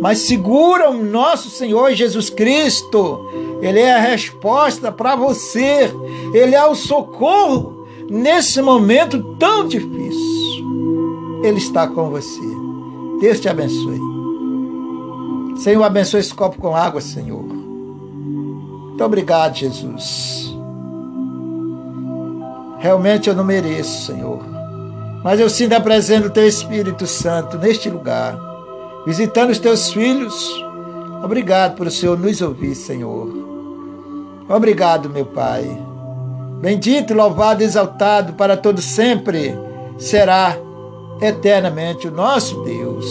Mas 0.00 0.18
segura 0.20 0.90
o 0.90 1.02
nosso 1.02 1.50
Senhor 1.50 1.92
Jesus 1.92 2.30
Cristo 2.30 3.28
ele 3.60 3.80
é 3.80 3.94
a 3.94 4.00
resposta 4.00 4.92
para 4.92 5.16
você. 5.16 5.92
Ele 6.32 6.54
é 6.54 6.64
o 6.64 6.74
socorro 6.74 7.86
nesse 8.08 8.62
momento 8.62 9.36
tão 9.36 9.66
difícil. 9.66 11.42
Ele 11.42 11.58
está 11.58 11.86
com 11.86 12.10
você. 12.10 12.40
Deus 13.20 13.40
te 13.40 13.48
abençoe. 13.48 14.00
Senhor, 15.56 15.82
abençoe 15.82 16.20
esse 16.20 16.32
copo 16.32 16.58
com 16.58 16.74
água, 16.74 17.00
Senhor. 17.00 17.42
Muito 17.42 19.04
obrigado, 19.04 19.56
Jesus. 19.56 20.56
Realmente 22.78 23.28
eu 23.28 23.34
não 23.34 23.44
mereço, 23.44 24.06
Senhor. 24.06 24.38
Mas 25.24 25.40
eu 25.40 25.50
sinto 25.50 25.72
a 25.72 25.80
presença 25.80 26.28
do 26.28 26.30
Teu 26.30 26.46
Espírito 26.46 27.08
Santo 27.08 27.58
neste 27.58 27.90
lugar, 27.90 28.38
visitando 29.06 29.50
os 29.50 29.58
Teus 29.58 29.92
filhos. 29.92 30.64
Obrigado 31.22 31.76
por 31.76 31.86
o 31.86 31.90
Senhor 31.90 32.18
nos 32.18 32.40
ouvir, 32.40 32.74
Senhor. 32.74 33.28
Obrigado, 34.48 35.10
meu 35.10 35.26
Pai. 35.26 35.64
Bendito, 36.60 37.14
louvado, 37.14 37.62
exaltado 37.62 38.32
para 38.32 38.56
todo 38.56 38.80
sempre 38.80 39.56
será 39.98 40.56
eternamente 41.20 42.08
o 42.08 42.10
nosso 42.10 42.62
Deus, 42.62 43.06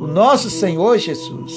o 0.00 0.06
nosso 0.06 0.50
Senhor 0.50 0.98
Jesus. 0.98 1.52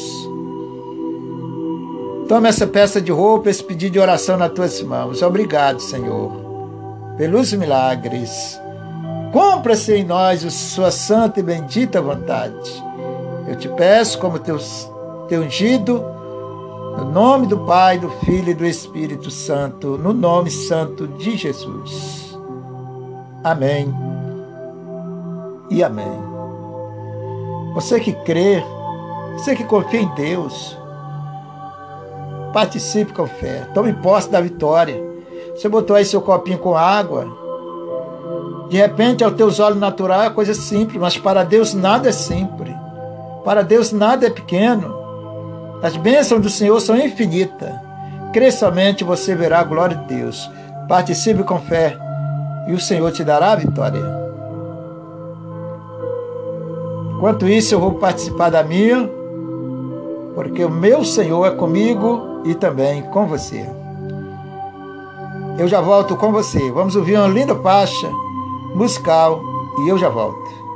Toma 2.27 2.47
essa 2.47 2.67
peça 2.67 3.01
de 3.01 3.11
roupa, 3.11 3.49
esse 3.49 3.63
pedido 3.63 3.93
de 3.93 3.99
oração 3.99 4.37
nas 4.37 4.51
tuas 4.51 4.81
mãos. 4.83 5.21
Obrigado, 5.21 5.79
Senhor, 5.81 6.31
pelos 7.17 7.51
milagres. 7.53 8.59
Cumpra-se 9.33 9.95
em 9.95 10.03
nós 10.03 10.45
a 10.45 10.49
sua 10.49 10.91
santa 10.91 11.39
e 11.39 11.43
bendita 11.43 12.01
vontade. 12.01 12.88
Eu 13.49 13.55
te 13.55 13.67
peço, 13.67 14.19
como 14.19 14.37
teu, 14.37 14.59
teu 15.27 15.41
ungido, 15.41 16.05
no 16.95 17.05
nome 17.11 17.47
do 17.47 17.57
Pai, 17.57 17.97
do 17.97 18.07
Filho 18.23 18.51
e 18.51 18.53
do 18.53 18.63
Espírito 18.63 19.31
Santo, 19.31 19.97
no 19.97 20.13
nome 20.13 20.51
santo 20.51 21.07
de 21.07 21.35
Jesus. 21.35 22.37
Amém 23.43 23.91
e 25.71 25.83
amém. 25.83 26.21
Você 27.73 27.99
que 27.99 28.13
crê, 28.13 28.63
você 29.33 29.55
que 29.55 29.63
confia 29.63 30.01
em 30.01 30.13
Deus, 30.13 30.77
participe 32.53 33.13
com 33.13 33.25
fé, 33.25 33.67
tome 33.73 33.93
posse 33.93 34.29
da 34.29 34.39
vitória. 34.39 35.03
Você 35.55 35.67
botou 35.67 35.95
aí 35.95 36.05
seu 36.05 36.21
copinho 36.21 36.59
com 36.59 36.77
água. 36.77 37.25
De 38.69 38.77
repente, 38.77 39.23
aos 39.23 39.33
teus 39.33 39.59
olhos 39.59 39.79
naturais 39.79 40.29
é 40.29 40.33
coisa 40.35 40.53
simples, 40.53 41.01
mas 41.01 41.17
para 41.17 41.43
Deus 41.43 41.73
nada 41.73 42.09
é 42.09 42.11
simples. 42.11 42.78
Para 43.49 43.63
Deus 43.63 43.91
nada 43.91 44.27
é 44.27 44.29
pequeno. 44.29 44.93
As 45.81 45.97
bênçãos 45.97 46.39
do 46.39 46.51
Senhor 46.51 46.79
são 46.79 46.95
infinitas. 46.95 47.73
Crê 48.31 48.51
somente 48.51 49.03
você 49.03 49.33
verá 49.33 49.61
a 49.61 49.63
glória 49.63 49.97
de 49.97 50.17
Deus. 50.17 50.47
Participe 50.87 51.41
com 51.41 51.57
fé 51.57 51.97
e 52.67 52.73
o 52.73 52.79
Senhor 52.79 53.11
te 53.11 53.23
dará 53.23 53.53
a 53.53 53.55
vitória. 53.55 54.03
Enquanto 57.15 57.49
isso, 57.49 57.73
eu 57.73 57.79
vou 57.79 57.95
participar 57.95 58.51
da 58.51 58.61
minha, 58.63 59.09
porque 60.35 60.63
o 60.63 60.69
meu 60.69 61.03
Senhor 61.03 61.43
é 61.47 61.49
comigo 61.49 62.43
e 62.45 62.53
também 62.53 63.01
com 63.01 63.25
você. 63.25 63.67
Eu 65.57 65.67
já 65.67 65.81
volto 65.81 66.15
com 66.15 66.31
você. 66.31 66.71
Vamos 66.71 66.95
ouvir 66.95 67.17
uma 67.17 67.27
linda 67.27 67.55
faixa 67.55 68.11
musical 68.75 69.41
e 69.79 69.89
eu 69.89 69.97
já 69.97 70.07
volto. 70.07 70.68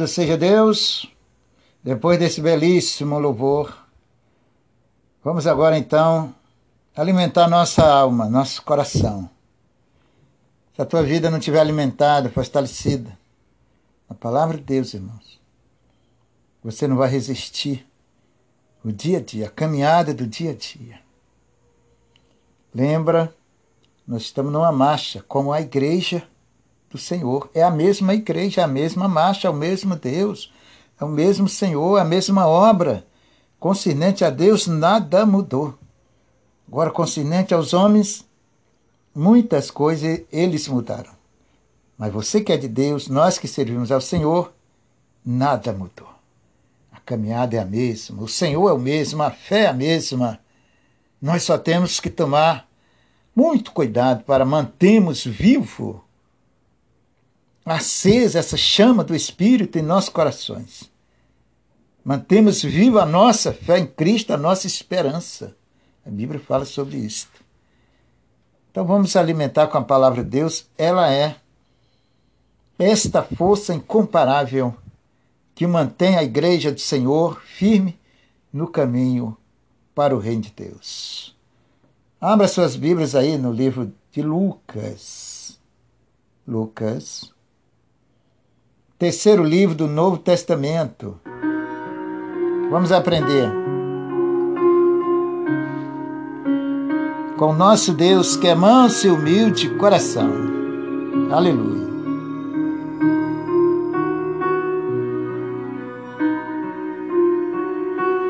Louvado 0.00 0.08
seja 0.08 0.36
Deus, 0.38 1.06
depois 1.84 2.18
desse 2.18 2.40
belíssimo 2.40 3.18
louvor. 3.18 3.86
Vamos 5.22 5.46
agora 5.46 5.76
então 5.76 6.34
alimentar 6.96 7.48
nossa 7.48 7.86
alma, 7.86 8.26
nosso 8.26 8.62
coração. 8.62 9.28
Se 10.74 10.80
a 10.80 10.86
tua 10.86 11.02
vida 11.02 11.28
não 11.30 11.36
estiver 11.36 11.60
alimentada, 11.60 12.30
fortalecida, 12.30 13.18
a 14.08 14.14
palavra 14.14 14.56
de 14.56 14.62
Deus, 14.62 14.94
irmãos, 14.94 15.38
você 16.64 16.88
não 16.88 16.96
vai 16.96 17.10
resistir 17.10 17.86
o 18.82 18.90
dia 18.90 19.18
a 19.18 19.20
dia, 19.20 19.48
a 19.48 19.50
caminhada 19.50 20.14
do 20.14 20.26
dia 20.26 20.52
a 20.52 20.54
dia. 20.54 20.98
Lembra, 22.74 23.34
nós 24.06 24.22
estamos 24.22 24.50
numa 24.50 24.72
marcha, 24.72 25.22
como 25.28 25.52
a 25.52 25.60
igreja 25.60 26.26
do 26.90 26.98
Senhor. 26.98 27.48
É 27.54 27.62
a 27.62 27.70
mesma 27.70 28.12
igreja, 28.12 28.60
é 28.60 28.64
a 28.64 28.68
mesma 28.68 29.08
marcha, 29.08 29.46
é 29.46 29.50
o 29.50 29.54
mesmo 29.54 29.94
Deus, 29.94 30.52
é 31.00 31.04
o 31.04 31.08
mesmo 31.08 31.48
Senhor, 31.48 31.96
é 31.96 32.00
a 32.02 32.04
mesma 32.04 32.46
obra. 32.46 33.06
Concernente 33.58 34.24
a 34.24 34.30
Deus, 34.30 34.66
nada 34.66 35.24
mudou. 35.24 35.78
Agora, 36.66 36.90
concernente 36.90 37.54
aos 37.54 37.72
homens, 37.72 38.26
muitas 39.14 39.70
coisas 39.70 40.20
eles 40.32 40.66
mudaram. 40.68 41.12
Mas 41.96 42.12
você 42.12 42.40
que 42.40 42.52
é 42.52 42.56
de 42.56 42.68
Deus, 42.68 43.08
nós 43.08 43.38
que 43.38 43.46
servimos 43.46 43.92
ao 43.92 44.00
Senhor, 44.00 44.52
nada 45.24 45.72
mudou. 45.72 46.08
A 46.90 46.98
caminhada 47.00 47.56
é 47.56 47.58
a 47.58 47.64
mesma, 47.64 48.22
o 48.22 48.28
Senhor 48.28 48.68
é 48.68 48.72
o 48.72 48.78
mesmo, 48.78 49.22
a 49.22 49.30
fé 49.30 49.62
é 49.62 49.66
a 49.68 49.72
mesma. 49.72 50.40
Nós 51.20 51.42
só 51.42 51.58
temos 51.58 52.00
que 52.00 52.08
tomar 52.08 52.66
muito 53.36 53.72
cuidado 53.72 54.24
para 54.24 54.44
mantermos 54.44 55.24
vivo 55.24 56.02
acesa 57.70 58.40
essa 58.40 58.56
chama 58.56 59.04
do 59.04 59.14
Espírito 59.14 59.78
em 59.78 59.82
nossos 59.82 60.10
corações. 60.10 60.90
Mantemos 62.04 62.62
viva 62.62 63.02
a 63.02 63.06
nossa 63.06 63.52
fé 63.52 63.78
em 63.78 63.86
Cristo, 63.86 64.32
a 64.32 64.36
nossa 64.36 64.66
esperança. 64.66 65.56
A 66.04 66.10
Bíblia 66.10 66.40
fala 66.40 66.64
sobre 66.64 66.96
isso. 66.96 67.28
Então 68.70 68.84
vamos 68.84 69.14
alimentar 69.14 69.68
com 69.68 69.78
a 69.78 69.84
palavra 69.84 70.24
de 70.24 70.30
Deus. 70.30 70.66
Ela 70.76 71.12
é 71.12 71.36
esta 72.76 73.22
força 73.22 73.72
incomparável 73.72 74.74
que 75.54 75.64
mantém 75.64 76.16
a 76.16 76.24
igreja 76.24 76.72
do 76.72 76.80
Senhor 76.80 77.40
firme 77.40 77.96
no 78.52 78.66
caminho 78.66 79.36
para 79.94 80.16
o 80.16 80.18
reino 80.18 80.42
de 80.42 80.50
Deus. 80.50 81.36
Abra 82.20 82.48
suas 82.48 82.74
Bíblias 82.74 83.14
aí 83.14 83.38
no 83.38 83.52
livro 83.52 83.92
de 84.10 84.22
Lucas. 84.22 85.60
Lucas. 86.46 87.32
Terceiro 89.00 89.42
livro 89.42 89.74
do 89.74 89.86
Novo 89.86 90.18
Testamento. 90.18 91.18
Vamos 92.70 92.92
aprender. 92.92 93.50
Com 97.38 97.54
nosso 97.54 97.94
Deus 97.94 98.36
que 98.36 98.46
é 98.46 98.54
manso 98.54 99.06
e 99.06 99.10
humilde 99.10 99.70
de 99.70 99.74
coração. 99.76 100.30
Aleluia. 101.32 101.88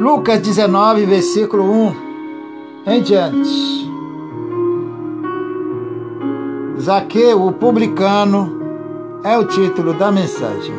Lucas 0.00 0.38
19, 0.38 1.04
versículo 1.04 1.64
1 1.64 1.96
em 2.86 3.02
diante. 3.02 3.90
Zaqueu, 6.80 7.44
o 7.44 7.52
publicano, 7.52 8.59
é 9.22 9.36
o 9.36 9.44
título 9.44 9.92
da 9.94 10.10
mensagem. 10.10 10.74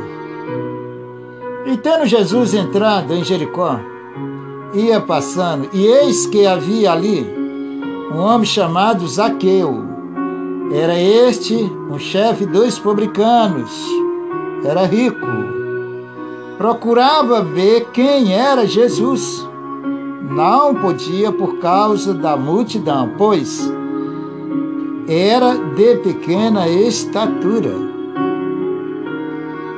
E 1.65 1.77
tendo 1.77 2.05
Jesus 2.05 2.53
entrado 2.53 3.13
em 3.13 3.23
Jericó, 3.23 3.79
ia 4.73 4.99
passando, 4.99 5.69
e 5.73 5.85
eis 5.85 6.25
que 6.25 6.45
havia 6.45 6.91
ali 6.91 7.25
um 8.13 8.19
homem 8.19 8.45
chamado 8.45 9.07
Zaqueu. 9.07 9.85
Era 10.73 10.97
este 10.99 11.55
um 11.55 11.99
chefe 11.99 12.45
dos 12.45 12.79
publicanos, 12.79 13.71
era 14.63 14.85
rico. 14.85 15.27
Procurava 16.57 17.41
ver 17.41 17.89
quem 17.91 18.33
era 18.33 18.65
Jesus. 18.65 19.47
Não 20.29 20.73
podia 20.75 21.31
por 21.31 21.57
causa 21.57 22.13
da 22.13 22.37
multidão, 22.37 23.11
pois 23.17 23.71
era 25.07 25.55
de 25.75 25.97
pequena 25.97 26.69
estatura. 26.69 28.00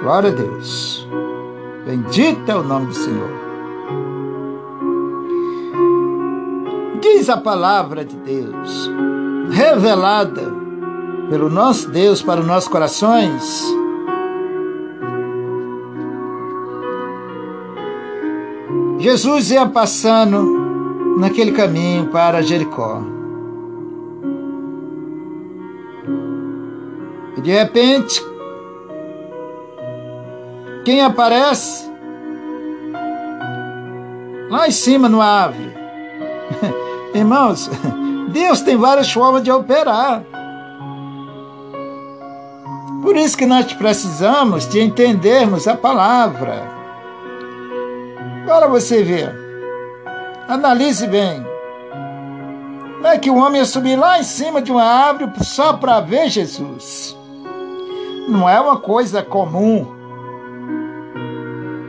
Glória 0.04 0.32
a 0.32 0.34
Deus. 0.34 1.08
Bendito 1.86 2.52
é 2.52 2.56
o 2.56 2.62
nome 2.62 2.88
do 2.88 2.94
Senhor. 2.94 3.30
Diz 7.00 7.30
a 7.30 7.38
palavra 7.38 8.04
de 8.04 8.18
Deus, 8.18 8.92
revelada 9.50 10.54
pelo 11.30 11.50
nosso 11.50 11.90
Deus 11.90 12.22
para 12.22 12.42
os 12.42 12.46
nossos 12.46 12.68
corações. 12.68 13.64
Jesus 19.00 19.52
ia 19.52 19.66
passando 19.66 21.18
naquele 21.18 21.54
caminho 21.54 22.08
para 22.08 22.42
Jericó. 22.42 23.02
E 27.38 27.42
de 27.42 27.52
repente, 27.52 28.33
quem 30.84 31.02
aparece? 31.02 31.92
Lá 34.50 34.68
em 34.68 34.72
cima 34.72 35.10
no 35.10 35.22
árvore. 35.22 35.74
Irmãos, 37.14 37.70
Deus 38.30 38.62
tem 38.62 38.76
várias 38.76 39.12
formas 39.12 39.44
de 39.44 39.52
operar. 39.52 40.24
Por 43.02 43.18
isso 43.18 43.38
que 43.38 43.46
nós 43.46 43.72
precisamos 43.74 44.68
de 44.68 44.82
entendermos 44.82 45.68
a 45.68 45.76
palavra. 45.76 46.64
Agora 48.44 48.68
você 48.68 49.04
vê. 49.04 49.30
Analise 50.48 51.08
bem. 51.08 51.46
Não 53.02 53.10
é 53.10 53.18
que 53.18 53.30
o 53.30 53.36
homem 53.36 53.60
ia 53.60 53.66
subir 53.66 53.98
lá 53.98 54.20
em 54.20 54.24
cima 54.24 54.62
de 54.62 54.72
uma 54.72 54.84
árvore 54.84 55.32
só 55.44 55.74
para 55.74 56.00
ver 56.00 56.30
Jesus. 56.30 57.18
Não 58.28 58.48
é 58.48 58.60
uma 58.60 58.78
coisa 58.78 59.22
comum. 59.22 60.03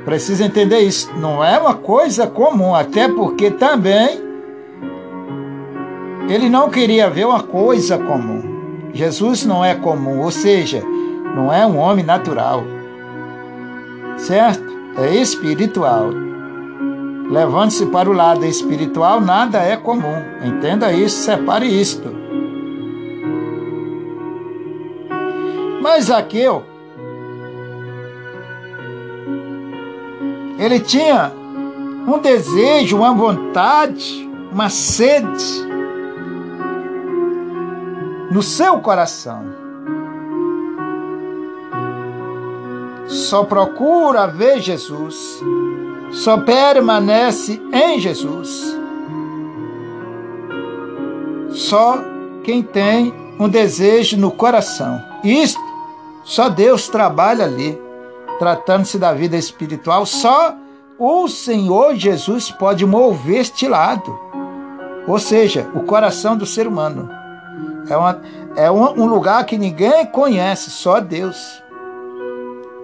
Precisa 0.04 0.44
entender 0.44 0.80
isso. 0.80 1.12
Não 1.16 1.42
é 1.42 1.58
uma 1.58 1.74
coisa 1.74 2.26
comum, 2.26 2.74
até 2.74 3.08
porque 3.08 3.50
também 3.50 4.22
ele 6.28 6.48
não 6.48 6.70
queria 6.70 7.08
ver 7.08 7.26
uma 7.26 7.42
coisa 7.42 7.98
comum. 7.98 8.42
Jesus 8.92 9.44
não 9.44 9.64
é 9.64 9.74
comum, 9.74 10.20
ou 10.20 10.30
seja, 10.30 10.82
não 11.34 11.52
é 11.52 11.66
um 11.66 11.78
homem 11.78 12.04
natural. 12.04 12.62
Certo? 14.16 14.62
É 14.96 15.14
espiritual. 15.16 16.10
Levando-se 17.30 17.86
para 17.86 18.08
o 18.08 18.12
lado 18.12 18.44
espiritual, 18.44 19.20
nada 19.20 19.58
é 19.58 19.76
comum. 19.76 20.22
Entenda 20.44 20.92
isso, 20.92 21.24
separe 21.24 21.66
isto. 21.66 22.14
Mas 25.82 26.04
Zaqueu, 26.04 26.62
ele 30.58 30.80
tinha 30.80 31.32
um 32.06 32.18
desejo, 32.18 32.98
uma 32.98 33.12
vontade, 33.12 34.28
uma 34.52 34.68
sede 34.68 35.64
no 38.30 38.42
seu 38.42 38.78
coração. 38.80 39.44
Só 43.06 43.44
procura 43.44 44.26
ver 44.26 44.60
Jesus, 44.60 45.40
só 46.10 46.38
permanece 46.38 47.60
em 47.72 47.98
Jesus. 48.00 48.76
Só 51.50 51.98
quem 52.42 52.62
tem 52.62 53.14
um 53.38 53.48
desejo 53.48 54.16
no 54.16 54.30
coração. 54.30 55.00
Isto, 55.22 55.60
só 56.24 56.48
Deus 56.48 56.88
trabalha 56.88 57.44
ali, 57.44 57.78
tratando-se 58.38 58.98
da 58.98 59.12
vida 59.12 59.36
espiritual, 59.36 60.04
só 60.06 60.54
o 60.98 61.28
Senhor 61.28 61.94
Jesus 61.94 62.50
pode 62.50 62.86
mover 62.86 63.40
este 63.40 63.66
lado, 63.66 64.18
ou 65.06 65.18
seja, 65.18 65.68
o 65.74 65.80
coração 65.80 66.36
do 66.36 66.46
ser 66.46 66.66
humano. 66.66 67.10
É, 67.88 67.96
uma, 67.96 68.20
é 68.56 68.70
um, 68.70 69.06
lugar 69.06 69.44
que 69.44 69.58
ninguém 69.58 70.06
conhece, 70.06 70.70
só 70.70 71.00
Deus. 71.00 71.62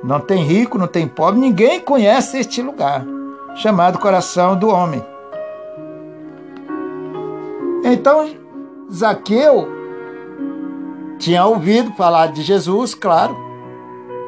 Não 0.02 0.20
tem 0.20 0.42
rico, 0.44 0.78
não 0.78 0.86
tem 0.86 1.06
pobre, 1.06 1.40
ninguém 1.40 1.80
conhece 1.80 2.38
este 2.38 2.62
lugar, 2.62 3.04
chamado 3.54 3.98
coração 3.98 4.56
do 4.56 4.68
homem. 4.68 5.04
Então, 7.84 8.28
Zaqueu 8.92 9.68
tinha 11.18 11.44
ouvido 11.44 11.92
falar 11.92 12.28
de 12.28 12.42
Jesus, 12.42 12.94
claro, 12.94 13.36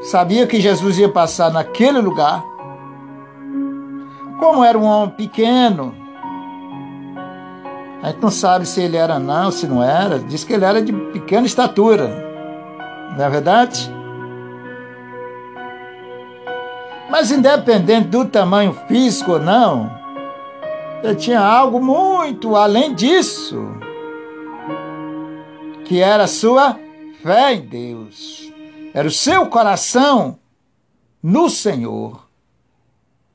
sabia 0.02 0.46
que 0.46 0.60
Jesus 0.60 0.98
ia 0.98 1.08
passar 1.08 1.52
naquele 1.52 2.00
lugar, 2.00 2.44
como 4.38 4.64
era 4.64 4.76
um 4.76 4.84
homem 4.84 5.14
pequeno, 5.14 5.94
a 8.02 8.08
gente 8.08 8.20
não 8.20 8.32
sabe 8.32 8.66
se 8.66 8.82
ele 8.82 8.96
era 8.96 9.20
não, 9.20 9.52
se 9.52 9.64
não 9.64 9.80
era. 9.80 10.18
Diz 10.18 10.42
que 10.42 10.52
ele 10.52 10.64
era 10.64 10.82
de 10.82 10.92
pequena 10.92 11.46
estatura. 11.46 12.08
Não 13.16 13.24
é 13.24 13.30
verdade? 13.30 13.88
Mas 17.08 17.30
independente 17.30 18.08
do 18.08 18.24
tamanho 18.24 18.72
físico 18.88 19.32
ou 19.32 19.38
não, 19.38 19.88
ele 21.00 21.14
tinha 21.14 21.38
algo 21.38 21.80
muito 21.80 22.56
além 22.56 22.92
disso, 22.92 23.68
que 25.84 26.00
era 26.00 26.24
a 26.24 26.28
sua 26.28 26.76
fé 27.22 27.54
em 27.54 27.60
Deus. 27.60 28.51
Era 28.94 29.08
o 29.08 29.10
seu 29.10 29.46
coração 29.46 30.38
no 31.22 31.48
Senhor 31.48 32.22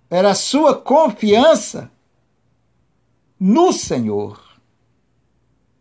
era 0.10 0.32
a 0.32 0.36
sua 0.36 0.74
confiança 0.74 1.91
no 3.39 3.72
Senhor. 3.74 4.39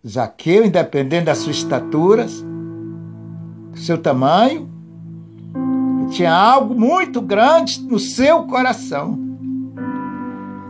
Zaqueu, 0.07 0.65
independente 0.65 1.25
das 1.25 1.39
suas 1.39 1.57
estaturas, 1.57 2.45
do 3.73 3.79
seu 3.79 3.99
tamanho, 3.99 4.69
tinha 6.11 6.33
algo 6.33 6.75
muito 6.75 7.20
grande 7.20 7.81
no 7.83 7.99
seu 7.99 8.45
coração. 8.45 9.18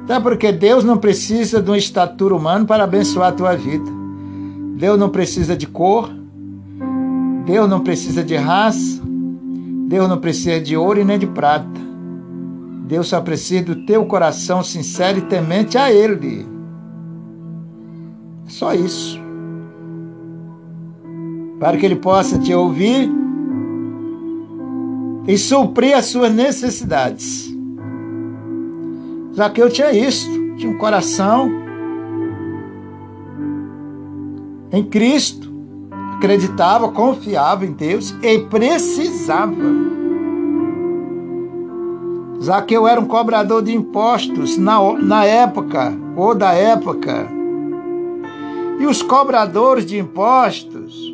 Até 0.05 0.21
porque 0.21 0.53
Deus 0.53 0.85
não 0.85 0.97
precisa 0.97 1.61
de 1.61 1.71
uma 1.71 1.79
estatura 1.79 2.35
humana 2.35 2.65
para 2.65 2.85
abençoar 2.85 3.31
a 3.31 3.37
tua 3.37 3.57
vida. 3.57 3.91
Deus 4.77 4.99
não 4.99 5.09
precisa 5.09 5.57
de 5.57 5.67
cor, 5.67 6.11
Deus 7.47 7.71
não 7.71 7.81
precisa 7.81 8.25
de 8.25 8.35
raça, 8.35 9.01
Deus 9.89 10.09
não 10.09 10.19
precisa 10.19 10.61
de 10.61 10.77
ouro 10.77 11.01
e 11.01 11.05
nem 11.05 11.19
de 11.19 11.29
prata. 11.29 11.81
Deus 12.87 13.09
só 13.09 13.21
precisa 13.21 13.65
do 13.65 13.87
teu 13.87 14.05
coração 14.05 14.63
sincero 14.63 15.19
e 15.19 15.23
temente 15.23 15.79
a 15.79 15.93
Ele. 15.93 16.45
É 18.47 18.51
só 18.51 18.75
isso. 18.75 19.21
Para 21.61 21.77
que 21.77 21.87
Ele 21.87 21.97
possa 21.97 22.39
te 22.39 22.53
ouvir 22.53 23.11
e 25.27 25.39
suprir 25.39 25.97
as 25.97 26.07
suas 26.07 26.33
necessidades. 26.33 27.53
Zaqueu 29.35 29.69
tinha 29.71 29.93
isso, 29.93 30.29
tinha 30.57 30.71
um 30.71 30.79
coração 30.79 31.51
em 34.73 34.83
Cristo, 34.85 35.46
acreditava, 36.17 36.91
confiava 36.91 37.65
em 37.65 37.73
Deus 37.73 38.15
e 38.23 38.39
precisava 38.39 39.55
Zaqueu 42.43 42.87
era 42.87 43.01
um 43.01 43.07
cobrador 43.07 43.63
de 43.63 43.75
impostos 43.75 44.57
na, 44.57 44.93
na 44.93 45.25
época, 45.25 45.93
ou 46.15 46.35
da 46.35 46.53
época. 46.53 47.27
E 48.79 48.87
os 48.87 49.03
cobradores 49.03 49.87
de 49.87 49.99
impostos, 49.99 51.13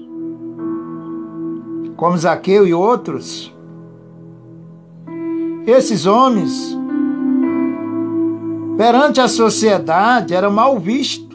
como 1.97 2.19
Zaqueu 2.19 2.67
e 2.67 2.75
outros, 2.75 3.55
esses 5.67 6.05
homens, 6.07 6.77
perante 8.77 9.21
a 9.21 9.29
sociedade, 9.29 10.35
eram 10.35 10.51
mal 10.51 10.79
vistos. 10.79 11.32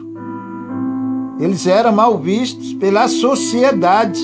Eles 1.38 1.66
eram 1.66 1.92
mal 1.92 2.18
vistos 2.18 2.72
pela 2.74 3.06
sociedade. 3.06 4.20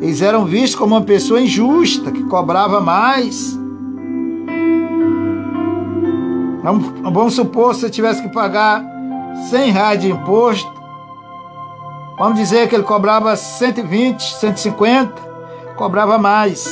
Eles 0.00 0.22
eram 0.22 0.44
vistos 0.44 0.78
como 0.78 0.94
uma 0.94 1.02
pessoa 1.02 1.40
injusta, 1.40 2.12
que 2.12 2.22
cobrava 2.24 2.80
mais. 2.80 3.58
Vamos, 6.62 7.34
supor 7.34 7.74
se 7.74 7.80
você 7.80 7.90
tivesse 7.90 8.22
que 8.22 8.28
pagar 8.28 8.82
100 9.50 9.70
reais 9.70 10.00
de 10.00 10.10
imposto. 10.10 10.72
Vamos 12.16 12.38
dizer 12.38 12.68
que 12.68 12.74
ele 12.74 12.84
cobrava 12.84 13.34
120, 13.34 14.22
150, 14.36 15.12
cobrava 15.76 16.16
mais. 16.16 16.64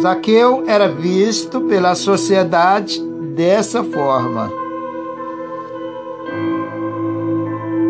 Zaqueu 0.00 0.64
era 0.66 0.88
visto 0.88 1.60
pela 1.62 1.94
sociedade 1.94 3.00
dessa 3.34 3.82
forma. 3.84 4.57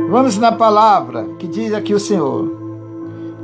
Vamos 0.08 0.38
na 0.38 0.50
palavra 0.50 1.28
que 1.38 1.46
diz 1.46 1.74
aqui 1.74 1.92
o 1.92 2.00
Senhor. 2.00 2.50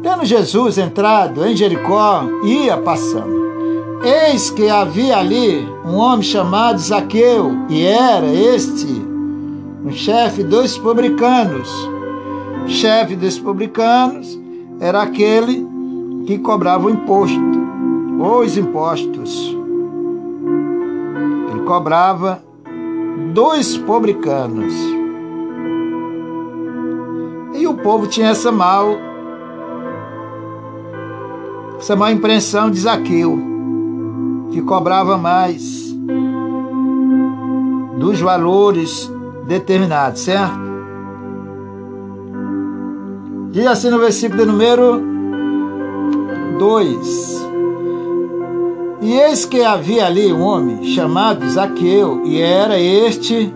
Tendo 0.03 0.25
Jesus 0.25 0.79
entrado 0.79 1.45
em 1.45 1.55
Jericó, 1.55 2.23
ia 2.43 2.79
passando. 2.79 3.45
Eis 4.03 4.49
que 4.49 4.71
havia 4.71 5.19
ali 5.19 5.69
um 5.85 5.97
homem 5.97 6.23
chamado 6.23 6.79
Zaqueu, 6.79 7.53
e 7.69 7.85
era 7.85 8.27
este 8.33 8.87
um 9.85 9.93
chefe 9.93 10.43
dos 10.43 10.79
publicanos. 10.79 11.69
Chefe 12.67 13.15
dos 13.15 13.39
publicanos 13.39 14.41
era 14.81 15.03
aquele 15.03 15.67
que 16.27 16.39
cobrava 16.39 16.87
o 16.87 16.91
imposto, 16.91 17.39
os 18.19 18.57
impostos. 18.57 19.55
Ele 21.51 21.61
cobrava 21.67 22.43
dois 23.35 23.77
publicanos. 23.77 25.04
Povo 27.85 28.07
tinha 28.07 28.31
essa 28.31 28.51
mal 28.51 28.97
essa 31.79 31.95
má 31.95 32.11
impressão 32.11 32.71
de 32.71 32.81
Zaqueu, 32.81 33.39
que 34.51 34.63
cobrava 34.63 35.19
mais 35.19 35.95
dos 37.99 38.19
valores 38.23 39.13
determinados, 39.47 40.23
certo? 40.23 40.59
Diz 43.51 43.67
assim 43.67 43.91
no 43.91 43.99
versículo 43.99 44.47
número 44.47 45.03
2: 46.59 47.47
E 49.03 49.13
eis 49.13 49.45
que 49.45 49.63
havia 49.63 50.07
ali 50.07 50.33
um 50.33 50.41
homem 50.41 50.85
chamado 50.85 51.47
Zaqueu, 51.51 52.23
e 52.25 52.41
era 52.41 52.81
este 52.81 53.53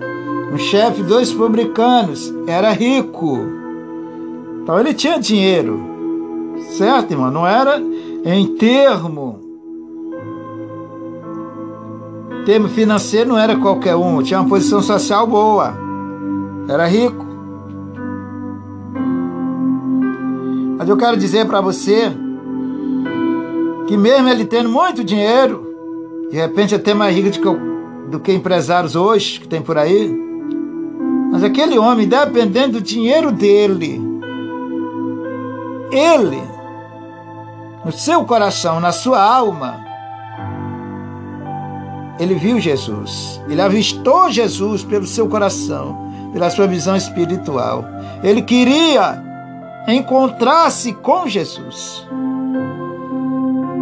um 0.53 0.59
chefe 0.59 1.03
dos 1.03 1.33
publicanos, 1.33 2.31
era 2.47 2.73
rico. 2.73 3.58
Então 4.69 4.79
ele 4.79 4.93
tinha 4.93 5.19
dinheiro, 5.19 5.81
certo, 6.77 7.13
irmão? 7.13 7.31
Não 7.31 7.47
era 7.47 7.83
em 8.23 8.49
termo. 8.57 9.41
Termo 12.45 12.69
financeiro 12.69 13.31
não 13.31 13.39
era 13.39 13.57
qualquer 13.57 13.97
um, 13.97 14.23
tinha 14.23 14.39
uma 14.39 14.47
posição 14.47 14.83
social 14.83 15.27
boa, 15.27 15.73
era 16.69 16.87
rico. 16.87 17.25
Mas 20.77 20.87
eu 20.87 20.99
quero 20.99 21.17
dizer 21.17 21.47
para 21.47 21.63
você 21.63 22.13
que, 23.87 23.97
mesmo 23.97 24.29
ele 24.29 24.45
tendo 24.45 24.69
muito 24.69 25.03
dinheiro, 25.03 25.67
De 26.31 26.37
repente 26.37 26.75
até 26.75 26.93
mais 26.93 27.17
rico 27.17 27.31
do 27.31 27.39
que, 27.41 28.11
do 28.11 28.21
que 28.21 28.33
empresários 28.35 28.95
hoje 28.95 29.41
que 29.41 29.49
tem 29.49 29.63
por 29.63 29.79
aí. 29.79 30.15
Mas 31.33 31.43
aquele 31.43 31.79
homem, 31.79 32.07
dependendo 32.07 32.73
do 32.75 32.83
dinheiro 32.83 33.33
dele, 33.33 34.08
ele, 35.91 36.43
no 37.85 37.93
seu 37.93 38.25
coração, 38.25 38.81
na 38.81 38.93
sua 38.93 39.23
alma, 39.23 39.85
ele 42.19 42.35
viu 42.35 42.61
Jesus. 42.61 43.41
Ele 43.49 43.61
avistou 43.61 44.31
Jesus 44.31 44.83
pelo 44.83 45.07
seu 45.07 45.29
coração, 45.29 45.97
pela 46.33 46.51
sua 46.51 46.67
visão 46.67 46.97
espiritual. 46.97 47.85
Ele 48.23 48.43
queria 48.43 49.23
encontrar-se 49.87 50.93
com 50.93 51.27
Jesus. 51.29 52.07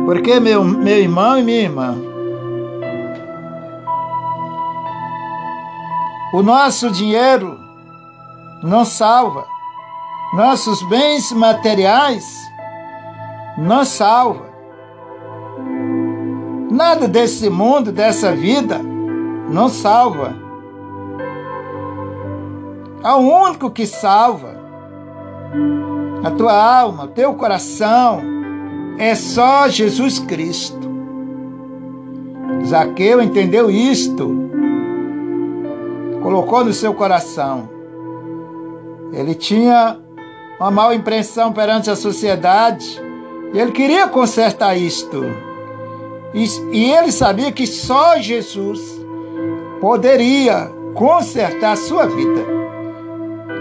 Porque, 0.05 0.39
meu, 0.39 0.63
meu 0.63 0.99
irmão 0.99 1.39
e 1.39 1.43
minha 1.43 1.63
irmã, 1.63 1.97
o 6.33 6.43
nosso 6.43 6.91
dinheiro 6.91 7.59
não 8.63 8.85
salva, 8.85 9.45
nossos 10.33 10.83
bens 10.83 11.33
materiais 11.33 12.51
não 13.57 13.85
salva. 13.85 14.47
Nada 16.71 17.07
desse 17.09 17.49
mundo, 17.49 17.93
dessa 17.93 18.33
vida, 18.33 18.79
não 19.49 19.69
salva. 19.69 20.35
Há 23.03 23.17
o 23.17 23.45
único 23.45 23.71
que 23.71 23.87
salva 23.87 24.57
a 26.25 26.31
tua 26.33 26.53
alma, 26.53 27.05
o 27.05 27.09
teu 27.09 27.35
coração, 27.35 28.21
é 28.99 29.15
só 29.15 29.69
Jesus 29.69 30.19
Cristo. 30.19 30.87
Zaqueu 32.67 33.23
entendeu 33.23 33.71
isto, 33.71 34.29
colocou 36.21 36.65
no 36.65 36.73
seu 36.73 36.93
coração. 36.95 37.69
Ele 39.13 39.35
tinha 39.37 40.01
uma 40.59 40.71
mal 40.71 40.93
impressão 40.93 41.53
perante 41.53 41.91
a 41.91 41.97
sociedade 41.97 43.05
ele 43.55 43.73
queria 43.73 44.07
consertar 44.09 44.77
isto. 44.77 45.25
E, 46.35 46.45
e 46.73 46.93
ele 46.93 47.11
sabia 47.11 47.51
que 47.53 47.67
só 47.67 48.19
Jesus 48.19 48.81
poderia 49.81 50.71
consertar 50.95 51.73
a 51.73 51.77
sua 51.77 52.07
vida. 52.07 52.45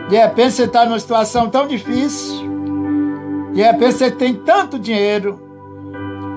De 0.09 0.17
repente 0.17 0.51
você 0.51 0.63
está 0.63 0.85
numa 0.85 0.99
situação 0.99 1.49
tão 1.49 1.67
difícil. 1.67 2.45
De 3.53 3.61
repente 3.61 3.93
você 3.93 4.11
tem 4.11 4.33
tanto 4.33 4.77
dinheiro, 4.77 5.39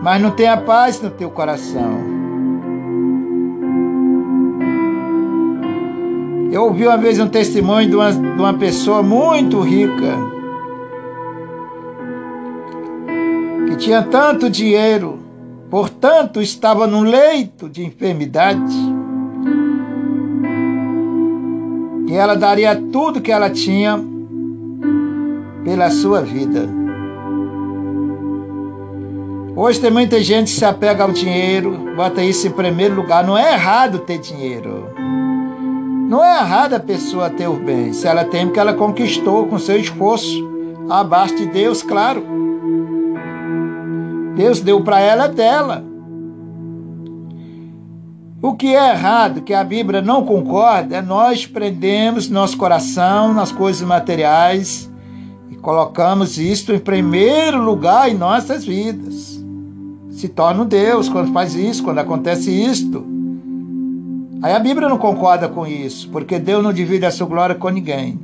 mas 0.02 0.22
não 0.22 0.30
tem 0.30 0.48
a 0.48 0.56
paz 0.56 1.00
no 1.00 1.10
teu 1.10 1.30
coração. 1.30 2.06
Eu 6.50 6.64
ouvi 6.64 6.86
uma 6.86 6.96
vez 6.96 7.18
um 7.20 7.28
testemunho 7.28 7.90
de 7.90 7.96
uma, 7.96 8.12
de 8.12 8.40
uma 8.40 8.54
pessoa 8.54 9.02
muito 9.02 9.60
rica, 9.60 10.16
tinha 13.78 14.02
tanto 14.02 14.50
dinheiro, 14.50 15.18
portanto 15.70 16.42
estava 16.42 16.86
num 16.86 17.02
leito 17.02 17.68
de 17.68 17.84
enfermidade 17.84 18.74
e 22.08 22.14
ela 22.14 22.34
daria 22.34 22.74
tudo 22.74 23.20
que 23.20 23.30
ela 23.30 23.48
tinha 23.48 24.02
pela 25.64 25.90
sua 25.90 26.20
vida. 26.22 26.68
Hoje 29.54 29.80
tem 29.80 29.90
muita 29.90 30.22
gente 30.22 30.52
que 30.52 30.58
se 30.58 30.64
apega 30.64 31.04
ao 31.04 31.12
dinheiro, 31.12 31.94
bota 31.96 32.22
isso 32.22 32.46
em 32.46 32.50
primeiro 32.50 32.94
lugar. 32.94 33.24
Não 33.24 33.36
é 33.36 33.54
errado 33.54 33.98
ter 33.98 34.18
dinheiro. 34.18 34.86
Não 36.08 36.24
é 36.24 36.38
errado 36.38 36.74
a 36.74 36.80
pessoa 36.80 37.28
ter 37.28 37.48
o 37.48 37.54
bem, 37.54 37.92
se 37.92 38.06
ela 38.06 38.24
tem 38.24 38.46
porque 38.46 38.60
ela 38.60 38.72
conquistou 38.72 39.46
com 39.46 39.58
seu 39.58 39.78
esforço, 39.78 40.48
abaixo 40.88 41.36
de 41.36 41.46
Deus, 41.46 41.82
claro. 41.82 42.47
Deus 44.38 44.60
deu 44.60 44.80
para 44.84 45.00
ela 45.00 45.26
dela. 45.26 45.82
O 48.40 48.54
que 48.54 48.68
é 48.68 48.90
errado, 48.92 49.42
que 49.42 49.52
a 49.52 49.64
Bíblia 49.64 50.00
não 50.00 50.24
concorda, 50.24 50.98
é 50.98 51.02
nós 51.02 51.44
prendemos 51.44 52.30
nosso 52.30 52.56
coração 52.56 53.34
nas 53.34 53.50
coisas 53.50 53.82
materiais 53.82 54.88
e 55.50 55.56
colocamos 55.56 56.38
isto 56.38 56.72
em 56.72 56.78
primeiro 56.78 57.60
lugar 57.60 58.08
em 58.08 58.14
nossas 58.14 58.64
vidas. 58.64 59.44
Se 60.12 60.28
torna 60.28 60.62
um 60.62 60.66
Deus 60.66 61.08
quando 61.08 61.32
faz 61.32 61.56
isso, 61.56 61.82
quando 61.82 61.98
acontece 61.98 62.48
isto. 62.48 63.04
Aí 64.40 64.52
a 64.52 64.60
Bíblia 64.60 64.88
não 64.88 64.98
concorda 64.98 65.48
com 65.48 65.66
isso, 65.66 66.08
porque 66.10 66.38
Deus 66.38 66.62
não 66.62 66.72
divide 66.72 67.04
a 67.04 67.10
sua 67.10 67.26
glória 67.26 67.56
com 67.56 67.70
ninguém. 67.70 68.20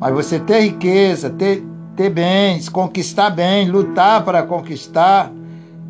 Mas 0.00 0.14
você 0.14 0.38
ter 0.38 0.60
riqueza, 0.60 1.28
ter, 1.28 1.62
ter 1.96 2.10
bens, 2.10 2.68
conquistar 2.68 3.30
bem, 3.30 3.70
lutar 3.70 4.24
para 4.24 4.42
conquistar, 4.42 5.32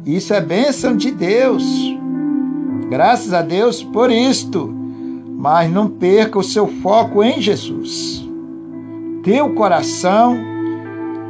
isso 0.05 0.35
é 0.35 0.41
bênção 0.41 0.97
de 0.97 1.11
Deus. 1.11 1.65
Graças 2.91 3.33
a 3.33 3.41
Deus 3.41 3.83
por 3.83 4.11
isto. 4.11 4.73
Mas 5.37 5.71
não 5.71 5.89
perca 5.89 6.39
o 6.39 6.45
seu 6.45 6.67
foco 6.67 7.23
em 7.23 7.41
Jesus. 7.41 8.27
Teu 9.23 9.55
coração 9.55 10.39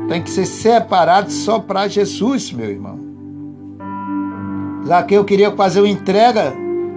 tem 0.09 0.23
que 0.23 0.31
ser 0.31 0.47
separado 0.47 1.31
só 1.31 1.59
para 1.59 1.89
Jesus, 1.89 2.53
meu 2.53 2.69
irmão. 2.69 2.99
Zaqueu 4.87 5.25
queria 5.25 5.51
fazer 5.53 5.81
uma 5.81 5.89
entrega 5.89 6.53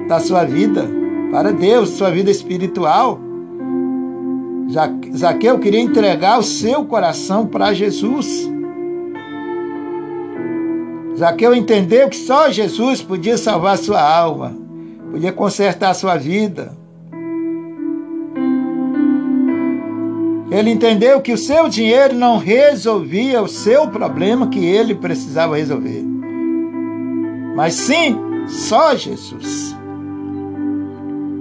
da 0.07 0.19
sua 0.19 0.43
vida 0.43 0.87
para 1.31 1.51
Deus, 1.51 1.89
sua 1.89 2.09
vida 2.11 2.29
espiritual. 2.29 3.19
Zaqueu 5.15 5.59
queria 5.59 5.79
entregar 5.79 6.39
o 6.39 6.43
seu 6.43 6.83
coração 6.85 7.45
para 7.45 7.73
Jesus. 7.73 8.49
Zaqueu 11.17 11.55
entendeu 11.55 12.09
que 12.09 12.17
só 12.17 12.49
Jesus 12.49 13.01
podia 13.01 13.37
salvar 13.37 13.77
sua 13.77 14.01
alma, 14.01 14.55
podia 15.11 15.31
consertar 15.31 15.93
sua 15.93 16.17
vida. 16.17 16.75
Ele 20.51 20.69
entendeu 20.69 21.21
que 21.21 21.33
o 21.33 21.37
seu 21.37 21.67
dinheiro 21.67 22.13
não 22.13 22.37
resolvia 22.37 23.41
o 23.41 23.47
seu 23.47 23.87
problema 23.87 24.47
que 24.47 24.63
ele 24.63 24.95
precisava 24.95 25.57
resolver. 25.57 26.03
Mas 27.55 27.73
sim, 27.73 28.17
só 28.47 28.95
Jesus. 28.95 29.75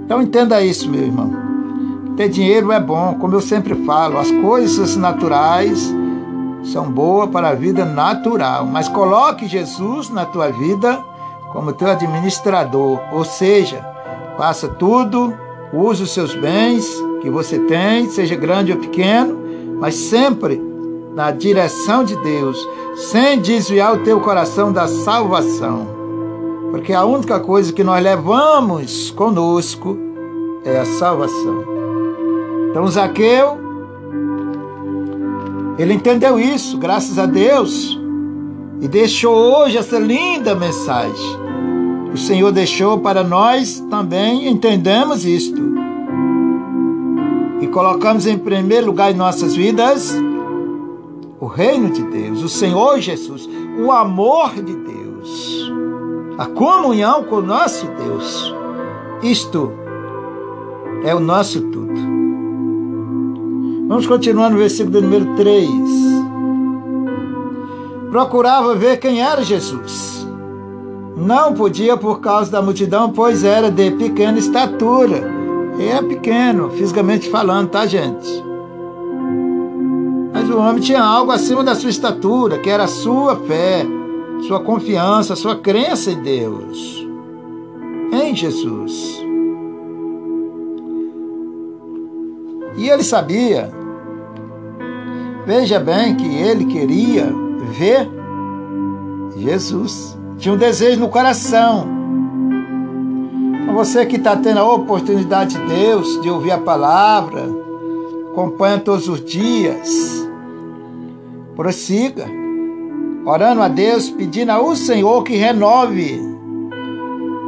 Então 0.05 0.21
entenda 0.21 0.61
isso, 0.61 0.89
meu 0.89 1.03
irmão. 1.03 1.56
Ter 2.17 2.29
dinheiro 2.29 2.71
é 2.71 2.79
bom, 2.79 3.13
como 3.19 3.35
eu 3.35 3.41
sempre 3.41 3.75
falo, 3.85 4.17
as 4.17 4.31
coisas 4.31 4.97
naturais 4.97 5.93
são 6.63 6.89
boas 6.89 7.29
para 7.29 7.49
a 7.49 7.53
vida 7.53 7.85
natural, 7.85 8.65
mas 8.65 8.89
coloque 8.89 9.47
Jesus 9.47 10.09
na 10.09 10.25
tua 10.25 10.49
vida 10.49 10.99
como 11.53 11.71
teu 11.71 11.91
administrador, 11.91 12.99
ou 13.11 13.23
seja, 13.23 13.85
faça 14.35 14.67
tudo, 14.67 15.31
use 15.71 16.01
os 16.01 16.11
seus 16.11 16.33
bens 16.33 16.91
que 17.21 17.29
você 17.29 17.59
tem, 17.59 18.09
seja 18.09 18.35
grande 18.35 18.71
ou 18.71 18.79
pequeno, 18.79 19.37
mas 19.79 19.93
sempre 19.93 20.59
na 21.13 21.29
direção 21.29 22.03
de 22.03 22.15
Deus, 22.15 22.57
sem 22.95 23.39
desviar 23.39 23.93
o 23.93 24.03
teu 24.03 24.19
coração 24.19 24.71
da 24.71 24.87
salvação. 24.87 25.87
Porque 26.71 26.93
a 26.93 27.05
única 27.05 27.39
coisa 27.39 27.71
que 27.71 27.83
nós 27.83 28.03
levamos 28.03 29.11
conosco 29.11 29.95
é 30.65 30.79
a 30.79 30.85
salvação. 30.85 31.76
Então 32.69 32.87
Zaqueu 32.87 33.67
ele 35.77 35.93
entendeu 35.93 36.39
isso, 36.39 36.77
graças 36.77 37.19
a 37.19 37.27
Deus, 37.27 37.99
e 38.81 38.87
deixou 38.87 39.35
hoje 39.35 39.77
essa 39.77 39.99
linda 39.99 40.55
mensagem. 40.55 41.37
O 42.11 42.17
Senhor 42.17 42.51
deixou 42.51 42.99
para 42.99 43.23
nós 43.23 43.79
também 43.89 44.47
entendemos 44.47 45.23
isto. 45.23 45.61
E 47.61 47.67
colocamos 47.67 48.25
em 48.25 48.37
primeiro 48.37 48.87
lugar 48.87 49.11
em 49.11 49.15
nossas 49.15 49.55
vidas 49.55 50.15
o 51.39 51.45
reino 51.45 51.91
de 51.91 52.01
Deus, 52.01 52.41
o 52.41 52.49
Senhor 52.49 52.99
Jesus, 52.99 53.47
o 53.79 53.91
amor 53.91 54.55
de 54.55 54.75
Deus, 54.75 55.71
a 56.39 56.47
comunhão 56.47 57.23
com 57.23 57.35
o 57.35 57.41
nosso 57.41 57.85
Deus. 57.85 58.55
Isto 59.21 59.71
é 61.03 61.13
o 61.13 61.19
nosso 61.19 61.61
tudo. 61.61 62.06
Vamos 63.87 64.05
continuar 64.05 64.49
no 64.49 64.57
versículo 64.57 65.01
número 65.01 65.35
3. 65.37 65.69
Procurava 68.11 68.75
ver 68.75 68.97
quem 68.97 69.21
era 69.21 69.41
Jesus. 69.41 70.27
Não 71.15 71.53
podia 71.53 71.95
por 71.95 72.19
causa 72.19 72.51
da 72.51 72.61
multidão, 72.61 73.11
pois 73.11 73.45
era 73.45 73.71
de 73.71 73.91
pequena 73.91 74.37
estatura. 74.37 75.23
É 75.79 76.01
pequeno, 76.01 76.69
fisicamente 76.71 77.29
falando, 77.29 77.69
tá, 77.69 77.85
gente? 77.85 78.43
Mas 80.33 80.49
o 80.49 80.57
homem 80.57 80.81
tinha 80.81 81.01
algo 81.01 81.31
acima 81.31 81.63
da 81.63 81.73
sua 81.73 81.89
estatura, 81.89 82.59
que 82.59 82.69
era 82.69 82.83
a 82.83 82.87
sua 82.87 83.37
fé, 83.37 83.85
sua 84.47 84.59
confiança, 84.59 85.35
sua 85.35 85.55
crença 85.55 86.11
em 86.11 86.21
Deus. 86.21 87.07
em 88.11 88.35
Jesus. 88.35 89.26
E 92.77 92.89
ele 92.89 93.03
sabia, 93.03 93.71
veja 95.45 95.79
bem, 95.79 96.15
que 96.15 96.27
ele 96.27 96.65
queria 96.65 97.33
ver 97.77 98.07
Jesus. 99.35 100.17
Tinha 100.37 100.53
um 100.53 100.57
desejo 100.57 100.99
no 100.99 101.09
coração. 101.09 101.87
Então, 103.61 103.73
você 103.73 104.05
que 104.05 104.17
está 104.17 104.35
tendo 104.35 104.59
a 104.59 104.73
oportunidade 104.73 105.57
de 105.57 105.65
Deus 105.65 106.21
de 106.21 106.29
ouvir 106.29 106.51
a 106.51 106.59
palavra, 106.59 107.43
acompanha 108.31 108.79
todos 108.79 109.09
os 109.09 109.25
dias, 109.25 110.29
prossiga, 111.55 112.25
orando 113.25 113.61
a 113.61 113.67
Deus, 113.67 114.09
pedindo 114.11 114.51
ao 114.51 114.75
Senhor 114.75 115.23
que 115.23 115.35
renove 115.35 116.21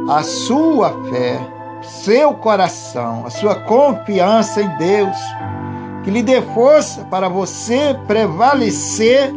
a 0.08 0.24
sua 0.24 0.90
fé, 1.08 1.59
seu 1.82 2.34
coração, 2.34 3.24
a 3.26 3.30
sua 3.30 3.54
confiança 3.54 4.62
em 4.62 4.68
Deus, 4.76 5.16
que 6.04 6.10
lhe 6.10 6.22
dê 6.22 6.42
força 6.42 7.04
para 7.10 7.28
você 7.28 7.98
prevalecer 8.06 9.32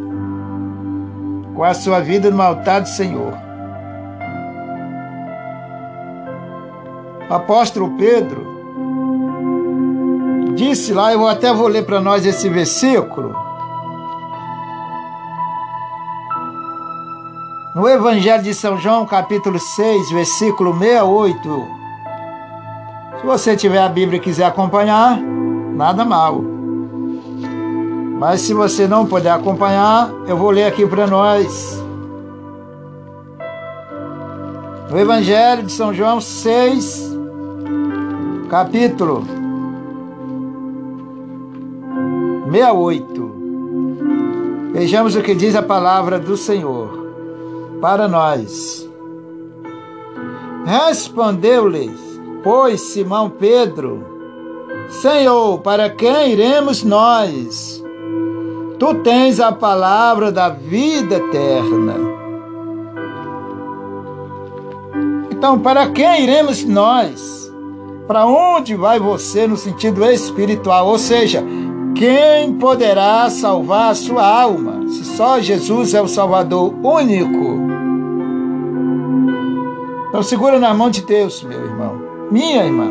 com 1.56 1.64
a 1.64 1.74
sua 1.74 2.00
vida 2.00 2.30
no 2.32 2.42
altar 2.42 2.82
do 2.82 2.90
Senhor. 2.90 3.34
O 7.30 7.34
apóstolo 7.34 7.98
Pedro 7.98 8.54
disse 10.56 10.94
lá, 10.94 11.14
eu 11.14 11.28
até 11.28 11.54
vou 11.54 11.68
ler 11.68 11.86
para 11.86 12.00
nós 12.00 12.26
esse 12.26 12.50
versículo. 12.50 13.36
No 17.76 17.90
Evangelho 17.90 18.44
de 18.44 18.54
São 18.54 18.78
João, 18.78 19.06
capítulo 19.06 19.60
6, 19.60 20.12
versículo 20.12 20.78
68. 20.78 21.83
Se 23.24 23.28
você 23.28 23.56
tiver 23.56 23.80
a 23.80 23.88
Bíblia 23.88 24.18
e 24.18 24.20
quiser 24.20 24.44
acompanhar, 24.44 25.18
nada 25.18 26.04
mal. 26.04 26.44
Mas 28.20 28.42
se 28.42 28.54
você 28.54 28.86
não 28.86 29.06
puder 29.06 29.32
acompanhar, 29.32 30.12
eu 30.28 30.36
vou 30.36 30.50
ler 30.50 30.66
aqui 30.66 30.86
para 30.86 31.08
nós. 31.08 31.82
No 34.92 35.00
Evangelho 35.00 35.64
de 35.64 35.72
São 35.72 35.94
João 35.94 36.20
6, 36.20 37.18
capítulo 38.50 39.26
68. 42.52 43.36
Vejamos 44.74 45.16
o 45.16 45.22
que 45.22 45.34
diz 45.34 45.56
a 45.56 45.64
palavra 45.64 46.20
do 46.20 46.36
Senhor 46.36 46.90
para 47.80 48.06
nós. 48.06 48.86
Respondeu-lhes, 50.66 52.03
pois, 52.44 52.82
Simão 52.82 53.30
Pedro: 53.30 54.04
Senhor, 54.90 55.60
para 55.60 55.90
quem 55.90 56.32
iremos 56.32 56.84
nós? 56.84 57.84
Tu 58.78 58.96
tens 58.96 59.40
a 59.40 59.52
palavra 59.52 60.32
da 60.32 60.50
vida 60.50 61.16
eterna. 61.16 61.96
Então, 65.32 65.60
para 65.60 65.90
quem 65.90 66.24
iremos 66.24 66.64
nós? 66.64 67.52
Para 68.08 68.26
onde 68.26 68.76
vai 68.76 69.00
você 69.00 69.48
no 69.48 69.56
sentido 69.56 70.04
espiritual? 70.06 70.88
Ou 70.88 70.98
seja, 70.98 71.44
quem 71.96 72.54
poderá 72.54 73.30
salvar 73.30 73.92
a 73.92 73.96
sua 73.96 74.26
alma 74.26 74.88
se 74.90 75.06
só 75.06 75.40
Jesus 75.40 75.94
é 75.94 76.02
o 76.02 76.08
Salvador 76.08 76.74
único? 76.84 77.64
Então 80.10 80.22
segura 80.22 80.60
na 80.60 80.74
mão 80.74 80.90
de 80.90 81.02
Deus, 81.02 81.42
meu 81.44 81.60
irmão, 81.60 82.03
minha 82.34 82.66
irmã. 82.66 82.88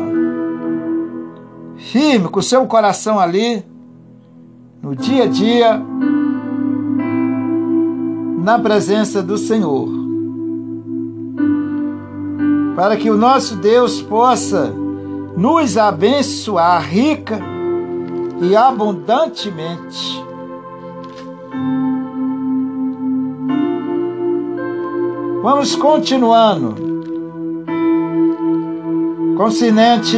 Firme 1.75 2.29
com 2.29 2.39
o 2.39 2.43
seu 2.43 2.65
coração 2.65 3.19
ali, 3.19 3.61
no 4.81 4.95
dia 4.95 5.25
a 5.25 5.27
dia, 5.27 5.81
na 8.39 8.57
presença 8.57 9.21
do 9.21 9.37
Senhor. 9.37 9.89
Para 12.73 12.95
que 12.95 13.09
o 13.09 13.17
nosso 13.17 13.57
Deus 13.57 14.01
possa 14.01 14.73
nos 15.35 15.77
abençoar 15.77 16.87
rica 16.87 17.37
e 18.41 18.55
abundantemente. 18.55 20.23
Vamos 25.41 25.75
continuando. 25.75 26.82
Consonante 29.37 30.17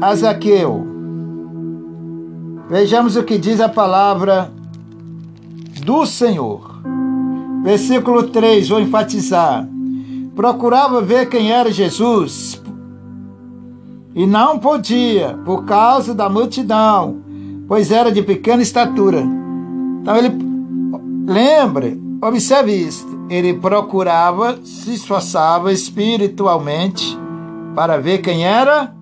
a 0.00 0.14
Zaqueu. 0.14 0.86
Vejamos 2.68 3.16
o 3.16 3.24
que 3.24 3.36
diz 3.36 3.60
a 3.60 3.68
palavra 3.68 4.50
do 5.84 6.06
Senhor. 6.06 6.80
Versículo 7.64 8.28
3, 8.28 8.68
vou 8.68 8.80
enfatizar. 8.80 9.68
Procurava 10.36 11.02
ver 11.02 11.28
quem 11.28 11.50
era 11.50 11.70
Jesus, 11.70 12.62
e 14.14 14.24
não 14.24 14.58
podia, 14.58 15.38
por 15.44 15.64
causa 15.64 16.14
da 16.14 16.28
multidão, 16.28 17.22
pois 17.66 17.90
era 17.90 18.12
de 18.12 18.22
pequena 18.22 18.62
estatura. 18.62 19.20
Então 20.00 20.16
ele, 20.16 20.32
lembre, 21.26 22.00
observe 22.20 22.72
isto, 22.72 23.26
ele 23.28 23.54
procurava, 23.54 24.58
se 24.62 24.94
esforçava 24.94 25.72
espiritualmente 25.72 27.20
para 27.74 27.98
ver 27.98 28.18
quem 28.18 28.44
era 28.44 28.94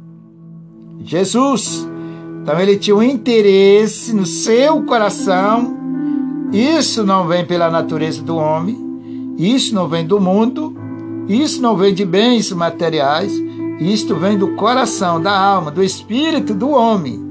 Jesus. 1.02 1.88
Então 2.42 2.58
ele 2.58 2.76
tinha 2.76 2.96
um 2.96 3.02
interesse 3.02 4.14
no 4.14 4.26
seu 4.26 4.82
coração. 4.82 5.76
Isso 6.52 7.04
não 7.04 7.26
vem 7.26 7.44
pela 7.44 7.70
natureza 7.70 8.22
do 8.22 8.36
homem, 8.36 9.34
isso 9.38 9.74
não 9.74 9.86
vem 9.86 10.04
do 10.04 10.20
mundo, 10.20 10.76
isso 11.28 11.62
não 11.62 11.76
vem 11.76 11.94
de 11.94 12.04
bens 12.04 12.50
materiais, 12.50 13.32
isto 13.78 14.16
vem 14.16 14.36
do 14.36 14.56
coração, 14.56 15.20
da 15.22 15.38
alma, 15.38 15.70
do 15.70 15.82
espírito 15.82 16.52
do 16.52 16.70
homem. 16.70 17.24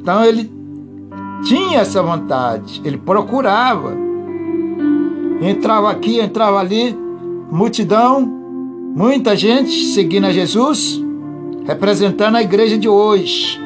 Então 0.00 0.24
ele 0.24 0.50
tinha 1.44 1.80
essa 1.80 2.02
vontade, 2.02 2.80
ele 2.82 2.96
procurava. 2.96 3.94
Entrava 5.42 5.90
aqui, 5.90 6.18
entrava 6.20 6.58
ali, 6.58 6.96
multidão, 7.50 8.41
muita 8.94 9.36
gente 9.36 9.70
seguindo 9.92 10.26
a 10.26 10.32
Jesus, 10.32 11.02
representando 11.66 12.36
a 12.36 12.42
igreja 12.42 12.78
de 12.78 12.88
hoje. 12.88 13.60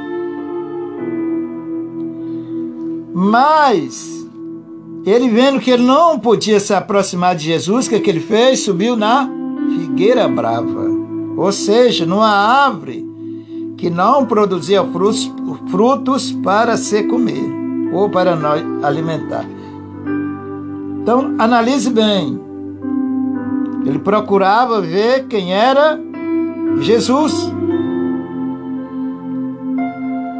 Mas 3.14 4.26
ele 5.04 5.28
vendo 5.28 5.60
que 5.60 5.70
ele 5.70 5.84
não 5.84 6.18
podia 6.18 6.60
se 6.60 6.74
aproximar 6.74 7.34
de 7.34 7.44
Jesus, 7.44 7.86
o 7.86 7.90
que, 7.90 8.00
que 8.00 8.10
ele 8.10 8.20
fez? 8.20 8.60
Subiu 8.60 8.96
na 8.96 9.28
figueira 9.78 10.28
brava 10.28 10.96
ou 11.36 11.52
seja, 11.52 12.06
numa 12.06 12.30
árvore 12.30 13.06
que 13.76 13.90
não 13.90 14.24
produzia 14.24 14.82
frutos, 14.84 15.30
frutos 15.68 16.32
para 16.32 16.78
se 16.78 17.02
comer 17.02 17.44
ou 17.92 18.08
para 18.08 18.34
nós 18.34 18.62
alimentar. 18.82 19.44
Então, 21.02 21.34
analise 21.38 21.90
bem. 21.90 22.40
Ele 23.87 24.01
procurava 24.01 24.80
ver 24.80 25.26
quem 25.28 25.55
era 25.55 25.99
Jesus. 26.80 27.53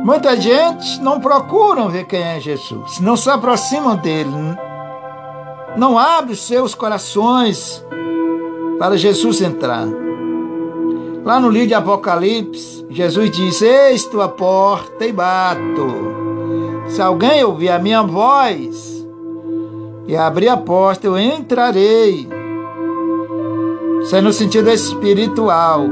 Muita 0.05 0.37
gente 0.37 1.01
não 1.01 1.21
procuram 1.21 1.89
ver 1.89 2.05
quem 2.05 2.23
é 2.23 2.41
Jesus, 2.41 3.01
não 3.01 3.17
se 3.17 3.29
aproximam 3.31 3.97
dele, 3.97 4.31
não 5.77 5.99
abrem 5.99 6.35
seus 6.35 6.75
corações 6.75 7.85
para 8.79 8.97
Jesus 8.97 9.41
entrar. 9.41 9.87
Lá 11.25 11.41
no 11.41 11.51
livro 11.51 11.69
de 11.69 11.75
Apocalipse, 11.75 12.87
Jesus 12.89 13.31
diz: 13.33 13.63
Eis 13.63 14.05
tua 14.05 14.29
porta 14.29 15.05
e 15.05 15.13
bato. 15.13 15.89
Se 16.87 17.03
alguém 17.03 17.43
ouvir 17.43 17.71
a 17.71 17.79
minha 17.79 18.03
voz 18.03 19.05
e 20.07 20.17
abrir 20.17 20.49
a 20.49 20.57
porta, 20.57 21.07
eu 21.09 21.19
entrarei. 21.19 22.36
Isso 24.03 24.15
é 24.15 24.21
no 24.21 24.33
sentido 24.33 24.71
espiritual. 24.71 25.87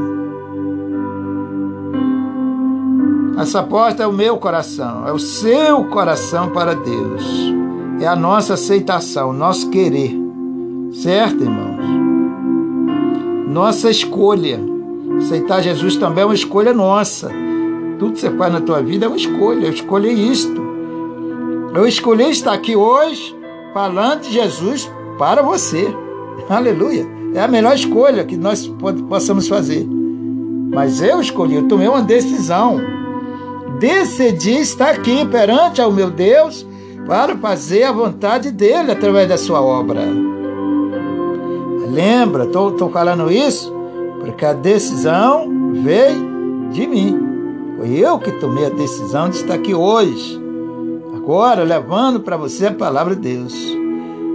Essa 3.38 3.62
porta 3.62 4.02
é 4.02 4.06
o 4.06 4.12
meu 4.12 4.38
coração, 4.38 5.06
é 5.06 5.12
o 5.12 5.18
seu 5.18 5.84
coração 5.84 6.50
para 6.50 6.74
Deus. 6.74 7.52
É 8.00 8.06
a 8.06 8.14
nossa 8.14 8.54
aceitação, 8.54 9.32
nosso 9.32 9.70
querer. 9.70 10.16
Certo, 10.92 11.42
irmãos? 11.42 11.84
Nossa 13.48 13.90
escolha. 13.90 14.60
Aceitar 15.18 15.62
Jesus 15.62 15.96
também 15.96 16.22
é 16.22 16.26
uma 16.26 16.34
escolha 16.34 16.72
nossa. 16.72 17.30
Tudo 17.98 18.12
que 18.12 18.20
você 18.20 18.30
faz 18.30 18.52
na 18.52 18.60
tua 18.60 18.82
vida 18.82 19.06
é 19.06 19.08
uma 19.08 19.16
escolha. 19.16 19.66
Eu 19.66 19.72
escolhi 19.72 20.30
isto. 20.30 20.62
Eu 21.74 21.86
escolhi 21.86 22.30
estar 22.30 22.52
aqui 22.52 22.76
hoje 22.76 23.36
falando 23.72 24.22
de 24.22 24.32
Jesus 24.32 24.90
para 25.18 25.42
você. 25.42 25.92
Aleluia. 26.48 27.13
É 27.34 27.40
a 27.40 27.48
melhor 27.48 27.74
escolha 27.74 28.24
que 28.24 28.36
nós 28.36 28.66
possamos 29.08 29.48
fazer. 29.48 29.84
Mas 30.72 31.02
eu 31.02 31.20
escolhi, 31.20 31.56
eu 31.56 31.68
tomei 31.68 31.88
uma 31.88 32.02
decisão. 32.02 32.80
Decidi 33.78 34.60
estar 34.60 34.90
aqui 34.90 35.26
perante 35.26 35.80
ao 35.80 35.90
meu 35.90 36.10
Deus 36.10 36.66
para 37.06 37.36
fazer 37.36 37.84
a 37.84 37.92
vontade 37.92 38.50
dele 38.50 38.92
através 38.92 39.28
da 39.28 39.36
sua 39.36 39.60
obra. 39.60 40.00
Lembra, 41.90 42.44
estou 42.44 42.90
falando 42.90 43.30
isso 43.30 43.72
porque 44.20 44.44
a 44.46 44.52
decisão 44.52 45.72
veio 45.82 46.70
de 46.72 46.86
mim. 46.86 47.20
Foi 47.76 47.90
eu 47.90 48.18
que 48.18 48.32
tomei 48.32 48.66
a 48.66 48.70
decisão 48.70 49.28
de 49.28 49.36
estar 49.36 49.54
aqui 49.54 49.74
hoje, 49.74 50.40
agora 51.14 51.62
levando 51.62 52.20
para 52.20 52.36
você 52.36 52.68
a 52.68 52.72
palavra 52.72 53.14
de 53.14 53.22
Deus. 53.22 53.83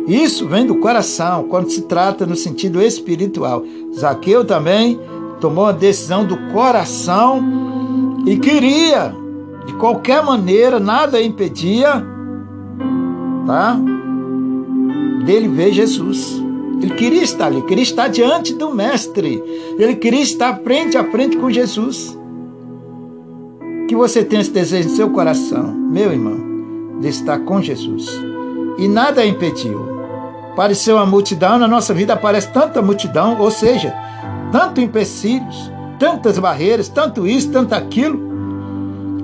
Isso 0.10 0.47
vem 0.47 0.66
do 0.66 0.78
coração, 0.78 1.43
quando 1.43 1.70
se 1.70 1.84
trata 1.84 2.26
no 2.26 2.36
sentido 2.36 2.82
espiritual. 2.82 3.64
Zaqueu 3.95 4.43
também 4.43 4.99
tomou 5.39 5.68
a 5.68 5.72
decisão 5.72 6.26
do 6.26 6.36
coração 6.51 8.24
e 8.26 8.36
queria, 8.38 9.14
de 9.68 9.74
qualquer 9.74 10.24
maneira, 10.24 10.80
nada 10.80 11.22
impedia, 11.22 12.03
tá? 13.45 13.80
Dele 15.28 15.47
ver 15.47 15.74
Jesus. 15.74 16.41
Ele 16.82 16.95
queria 16.95 17.22
estar 17.22 17.45
ali, 17.45 17.62
queria 17.62 17.84
estar 17.84 18.07
diante 18.07 18.55
do 18.55 18.74
Mestre. 18.74 19.43
Ele 19.78 19.95
queria 19.95 20.22
estar 20.22 20.57
frente 20.62 20.97
a 20.97 21.03
frente 21.03 21.38
com 21.38 21.51
Jesus. 21.51 22.18
Que 23.88 23.95
você 23.95 24.24
tenha 24.24 24.41
esse 24.41 24.49
desejo 24.49 24.89
no 24.89 24.95
seu 24.95 25.10
coração, 25.12 25.72
meu 25.72 26.12
irmão, 26.12 26.99
de 26.99 27.10
estar 27.10 27.38
com 27.41 27.62
Jesus. 27.62 28.10
E 28.80 28.88
nada 28.88 29.24
impediu. 29.24 29.99
Pareceu 30.60 30.97
uma 30.97 31.05
multidão, 31.05 31.57
na 31.57 31.70
nossa 31.70 31.93
vida 31.93 32.16
aparece 32.16 32.49
tanta 32.49 32.82
multidão, 32.82 33.39
ou 33.39 33.49
seja, 33.49 33.95
tanto 34.51 34.82
empecilhos, 34.82 35.72
tantas 35.97 36.38
barreiras, 36.38 36.89
tanto 36.89 37.26
isso, 37.26 37.49
tanto 37.49 37.74
aquilo, 37.74 38.20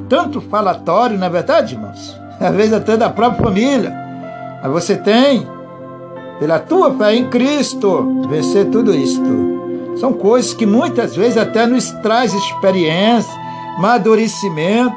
tanto 0.07 0.39
falatório, 0.39 1.17
na 1.17 1.25
é 1.25 1.29
verdade, 1.29 1.75
irmãos? 1.75 2.17
Às 2.39 2.55
vezes 2.55 2.71
até 2.71 2.95
da 2.95 3.09
própria 3.09 3.43
família. 3.43 3.93
Mas 4.63 4.71
você 4.71 4.95
tem 4.95 5.45
pela 6.39 6.57
tua 6.57 6.93
fé 6.93 7.13
em 7.13 7.27
Cristo, 7.27 8.25
vencer 8.29 8.69
tudo 8.69 8.95
isto. 8.95 9.97
São 9.97 10.13
coisas 10.13 10.53
que 10.53 10.65
muitas 10.65 11.17
vezes 11.17 11.38
até 11.38 11.67
nos 11.67 11.91
traz 12.01 12.33
experiência, 12.33 13.38
amadurecimento. 13.77 14.95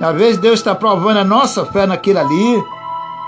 Às 0.00 0.16
vezes 0.16 0.38
Deus 0.38 0.58
está 0.58 0.74
provando 0.74 1.18
a 1.18 1.24
nossa 1.24 1.64
fé 1.66 1.86
naquilo 1.86 2.18
ali. 2.18 2.64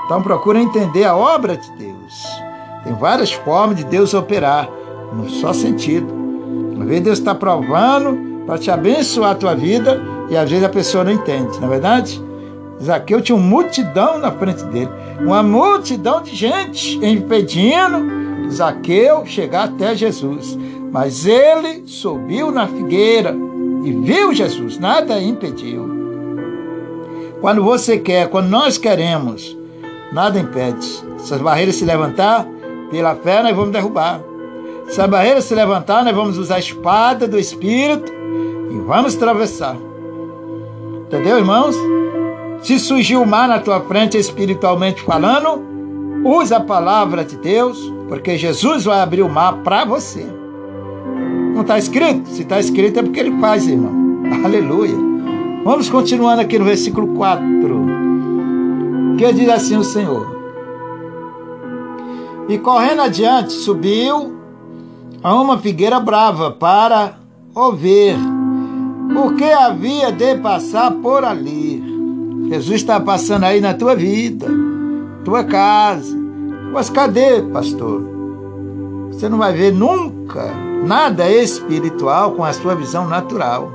Então 0.07 0.21
procura 0.21 0.59
entender 0.59 1.05
a 1.05 1.15
obra 1.15 1.57
de 1.57 1.71
Deus. 1.71 2.48
Tem 2.89 2.97
várias 2.97 3.31
formas 3.31 3.77
de 3.77 3.85
Deus 3.85 4.15
operar, 4.15 4.67
num 5.13 5.29
só 5.29 5.53
sentido. 5.53 6.07
Às 6.81 6.87
vezes 6.87 7.05
Deus 7.05 7.19
está 7.19 7.35
provando 7.35 8.47
para 8.47 8.57
te 8.57 8.71
abençoar 8.71 9.33
a 9.33 9.35
tua 9.35 9.55
vida 9.55 10.01
e 10.31 10.37
às 10.37 10.49
vezes 10.49 10.65
a 10.65 10.71
pessoa 10.71 11.05
não 11.05 11.13
entende, 11.13 11.61
não 11.61 11.67
é 11.67 11.71
verdade? 11.73 12.23
Zaqueu 12.83 13.21
tinha 13.21 13.37
uma 13.37 13.47
multidão 13.47 14.17
na 14.19 14.33
frente 14.33 14.65
dele, 14.65 14.89
uma 15.21 15.43
multidão 15.43 16.23
de 16.23 16.35
gente 16.35 16.99
impedindo 17.05 18.51
Zaqueu 18.51 19.27
chegar 19.27 19.65
até 19.65 19.95
Jesus. 19.95 20.59
Mas 20.91 21.27
ele 21.27 21.83
subiu 21.87 22.51
na 22.51 22.67
figueira 22.67 23.37
e 23.85 23.93
viu 23.93 24.33
Jesus, 24.33 24.79
nada 24.79 25.21
impediu. 25.21 25.87
Quando 27.43 27.63
você 27.63 27.99
quer, 27.99 28.31
quando 28.31 28.49
nós 28.49 28.79
queremos, 28.79 29.55
nada 30.11 30.41
impede. 30.41 30.87
Se 31.19 31.35
as 31.35 31.43
barreiras 31.43 31.75
se 31.77 31.85
levantar, 31.85 32.49
pela 32.91 33.15
fé 33.15 33.43
nós 33.43 33.55
vamos 33.55 33.73
derrubar. 33.73 34.21
Se 34.89 35.01
a 35.01 35.07
barreira 35.07 35.41
se 35.41 35.55
levantar, 35.55 36.05
nós 36.05 36.15
vamos 36.15 36.39
usar 36.39 36.57
a 36.57 36.61
espada 36.61 37.29
do 37.29 37.39
Espírito 37.39 38.11
e 38.71 38.79
vamos 38.79 39.15
atravessar. 39.15 39.77
Entendeu, 41.07 41.39
irmãos? 41.39 41.77
Se 42.63 42.79
surgir 42.79 43.17
o 43.17 43.27
mar 43.27 43.49
na 43.49 43.59
tua 43.59 43.81
frente 43.81 44.17
espiritualmente 44.17 45.03
falando, 45.03 45.63
use 46.25 46.53
a 46.53 46.61
palavra 46.61 47.25
de 47.25 47.37
Deus, 47.37 47.93
porque 48.09 48.37
Jesus 48.37 48.85
vai 48.85 49.01
abrir 49.01 49.23
o 49.23 49.29
mar 49.29 49.59
para 49.59 49.85
você. 49.85 50.27
Não 51.55 51.63
está 51.63 51.79
escrito? 51.79 52.29
Se 52.29 52.43
está 52.43 52.59
escrito 52.59 53.01
é 53.01 53.03
porque 53.03 53.21
ele 53.21 53.39
faz, 53.41 53.67
irmão. 53.67 53.93
Aleluia. 54.45 54.97
Vamos 55.65 55.91
continuando 55.91 56.41
aqui 56.41 56.59
no 56.59 56.65
versículo 56.65 57.09
4. 57.09 57.47
Que 59.19 59.33
diz 59.33 59.49
assim 59.49 59.77
o 59.77 59.85
Senhor. 59.85 60.38
E 62.49 62.57
correndo 62.57 63.03
adiante, 63.03 63.53
subiu 63.53 64.35
a 65.23 65.35
uma 65.35 65.59
figueira 65.59 66.01
brava 66.01 66.51
para 66.51 67.19
ouvir, 67.55 68.17
porque 69.13 69.45
havia 69.45 70.11
de 70.11 70.37
passar 70.37 70.93
por 70.93 71.25
ali. 71.25 71.83
Jesus 72.49 72.77
está 72.77 72.99
passando 72.99 73.45
aí 73.45 73.61
na 73.61 73.75
tua 73.75 73.95
vida, 73.95 74.47
tua 75.25 75.45
casa. 75.45 76.17
Mas 76.73 76.89
cadê, 76.89 77.43
pastor? 77.43 78.03
Você 79.11 79.29
não 79.29 79.39
vai 79.39 79.53
ver 79.53 79.73
nunca 79.73 80.51
nada 80.87 81.31
espiritual 81.31 82.33
com 82.33 82.45
a 82.45 82.53
sua 82.53 82.75
visão 82.75 83.07
natural. 83.07 83.71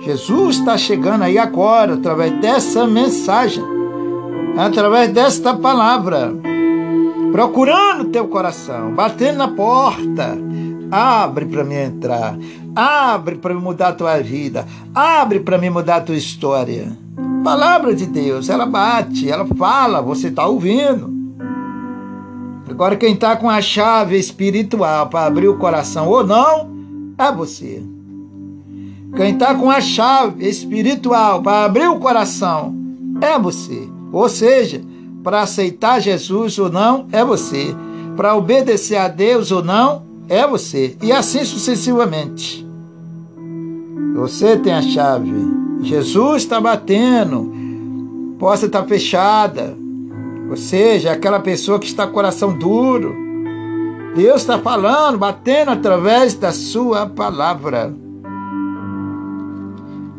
Jesus 0.00 0.56
está 0.56 0.78
chegando 0.78 1.24
aí 1.24 1.38
agora, 1.38 1.94
através 1.94 2.32
dessa 2.40 2.86
mensagem, 2.86 3.64
através 4.56 5.10
desta 5.10 5.54
palavra, 5.54 6.32
procurando 7.32 8.10
teu 8.10 8.28
coração, 8.28 8.94
batendo 8.94 9.38
na 9.38 9.48
porta. 9.48 10.36
Abre 10.90 11.46
para 11.46 11.64
mim 11.64 11.74
entrar, 11.74 12.38
abre 12.74 13.36
para 13.36 13.54
mudar 13.54 13.88
a 13.88 13.92
tua 13.92 14.18
vida, 14.20 14.64
abre 14.94 15.40
para 15.40 15.58
mim 15.58 15.70
mudar 15.70 15.96
a 15.96 16.00
tua 16.00 16.16
história 16.16 16.96
palavra 17.46 17.94
de 17.94 18.06
Deus, 18.06 18.48
ela 18.48 18.66
bate, 18.66 19.30
ela 19.30 19.46
fala, 19.46 20.02
você 20.02 20.26
está 20.26 20.48
ouvindo. 20.48 21.14
Agora, 22.68 22.96
quem 22.96 23.14
está 23.14 23.36
com 23.36 23.48
a 23.48 23.60
chave 23.60 24.18
espiritual 24.18 25.06
para 25.06 25.26
abrir 25.26 25.46
o 25.46 25.56
coração 25.56 26.08
ou 26.08 26.26
não, 26.26 26.68
é 27.16 27.30
você. 27.30 27.84
Quem 29.14 29.34
está 29.34 29.54
com 29.54 29.70
a 29.70 29.80
chave 29.80 30.44
espiritual 30.44 31.40
para 31.40 31.66
abrir 31.66 31.86
o 31.86 32.00
coração 32.00 32.74
é 33.20 33.38
você. 33.38 33.88
Ou 34.12 34.28
seja, 34.28 34.82
para 35.26 35.40
aceitar 35.40 36.00
Jesus 36.00 36.56
ou 36.56 36.70
não, 36.70 37.08
é 37.10 37.24
você. 37.24 37.74
Para 38.16 38.36
obedecer 38.36 38.94
a 38.94 39.08
Deus 39.08 39.50
ou 39.50 39.60
não, 39.60 40.04
é 40.28 40.46
você. 40.46 40.96
E 41.02 41.10
assim 41.10 41.44
sucessivamente. 41.44 42.64
Você 44.14 44.56
tem 44.56 44.72
a 44.72 44.80
chave. 44.80 45.32
Jesus 45.82 46.42
está 46.42 46.60
batendo, 46.60 47.52
porta 48.38 48.66
está 48.66 48.84
fechada. 48.84 49.76
Ou 50.48 50.56
seja, 50.56 51.10
aquela 51.10 51.40
pessoa 51.40 51.80
que 51.80 51.86
está 51.86 52.04
com 52.04 52.12
o 52.12 52.14
coração 52.14 52.56
duro. 52.56 53.12
Deus 54.14 54.42
está 54.42 54.60
falando, 54.60 55.18
batendo 55.18 55.72
através 55.72 56.34
da 56.34 56.52
sua 56.52 57.04
palavra. 57.04 57.92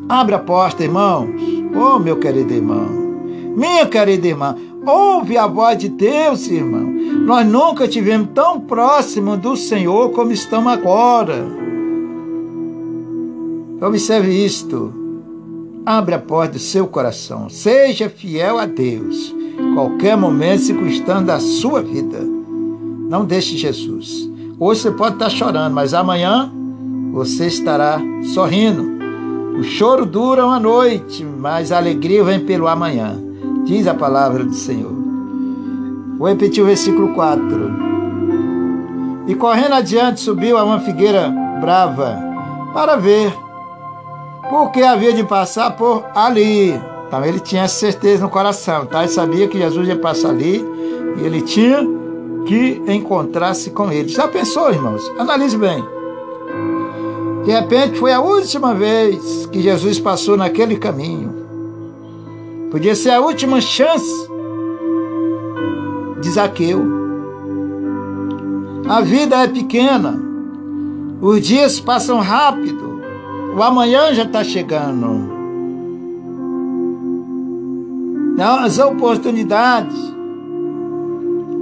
Abre 0.09 0.35
a 0.35 0.39
porta, 0.39 0.83
irmãos. 0.83 1.29
Oh, 1.73 1.97
meu 1.97 2.17
querido 2.19 2.53
irmão. 2.53 3.07
Minha 3.57 3.87
querida 3.87 4.27
irmã, 4.27 4.55
ouve 4.89 5.37
a 5.37 5.47
voz 5.47 5.77
de 5.77 5.89
Deus, 5.89 6.47
irmão. 6.47 6.91
Nós 7.25 7.45
nunca 7.45 7.87
tivemos 7.87 8.29
tão 8.33 8.59
próximo 8.61 9.35
do 9.35 9.55
Senhor 9.55 10.11
como 10.11 10.31
estamos 10.31 10.71
agora. 10.71 11.45
Observe 13.81 14.31
isto. 14.31 14.93
Abre 15.85 16.15
a 16.15 16.19
porta 16.19 16.53
do 16.53 16.59
seu 16.59 16.87
coração. 16.87 17.49
Seja 17.49 18.09
fiel 18.09 18.57
a 18.57 18.65
Deus. 18.65 19.35
Qualquer 19.73 20.17
momento 20.17 20.63
circunstante 20.63 21.25
da 21.25 21.39
sua 21.39 21.81
vida. 21.81 22.19
Não 23.09 23.25
deixe 23.25 23.57
Jesus. 23.57 24.29
Hoje 24.59 24.81
você 24.81 24.91
pode 24.91 25.15
estar 25.15 25.29
chorando, 25.29 25.73
mas 25.73 25.93
amanhã 25.93 26.51
você 27.13 27.47
estará 27.47 28.01
sorrindo. 28.33 28.97
O 29.57 29.63
choro 29.63 30.05
dura 30.05 30.45
uma 30.45 30.59
noite, 30.59 31.23
mas 31.23 31.71
a 31.71 31.77
alegria 31.77 32.23
vem 32.23 32.39
pelo 32.39 32.67
amanhã. 32.67 33.26
Diz 33.67 33.85
a 33.85 33.93
palavra 33.93 34.45
do 34.45 34.53
Senhor. 34.53 34.93
Vou 36.17 36.29
repetir 36.29 36.63
o 36.63 36.67
versículo 36.67 37.13
4. 37.13 37.45
E 39.27 39.35
correndo 39.35 39.73
adiante 39.73 40.21
subiu 40.21 40.57
a 40.57 40.63
uma 40.63 40.79
figueira 40.79 41.29
brava 41.59 42.17
para 42.73 42.95
ver 42.95 43.33
porque 44.49 44.81
havia 44.81 45.11
de 45.11 45.21
passar 45.25 45.75
por 45.75 46.05
ali. 46.15 46.79
Então 47.07 47.25
ele 47.25 47.41
tinha 47.41 47.67
certeza 47.67 48.23
no 48.23 48.29
coração, 48.29 48.85
tá? 48.85 49.03
Ele 49.03 49.11
sabia 49.11 49.49
que 49.49 49.57
Jesus 49.57 49.85
ia 49.85 49.97
passar 49.97 50.29
ali 50.29 50.65
e 51.17 51.25
ele 51.25 51.41
tinha 51.41 51.85
que 52.45 52.81
encontrar-se 52.87 53.71
com 53.71 53.91
ele. 53.91 54.07
Já 54.07 54.29
pensou, 54.29 54.71
irmãos? 54.71 55.11
Analise 55.19 55.57
bem. 55.57 55.83
De 57.43 57.51
repente 57.51 57.99
foi 57.99 58.13
a 58.13 58.21
última 58.21 58.73
vez 58.73 59.45
que 59.47 59.61
Jesus 59.61 59.99
passou 59.99 60.37
naquele 60.37 60.77
caminho. 60.77 61.46
Podia 62.71 62.95
ser 62.95 63.11
a 63.11 63.21
última 63.21 63.61
chance 63.61 64.27
de 66.21 66.29
Zaqueu. 66.29 66.85
A 68.89 69.01
vida 69.01 69.37
é 69.43 69.47
pequena, 69.47 70.17
os 71.21 71.41
dias 71.41 71.79
passam 71.79 72.19
rápido, 72.19 73.01
O 73.57 73.63
amanhã 73.63 74.13
já 74.13 74.23
está 74.23 74.43
chegando. 74.43 75.35
As 78.39 78.77
oportunidades 78.77 79.97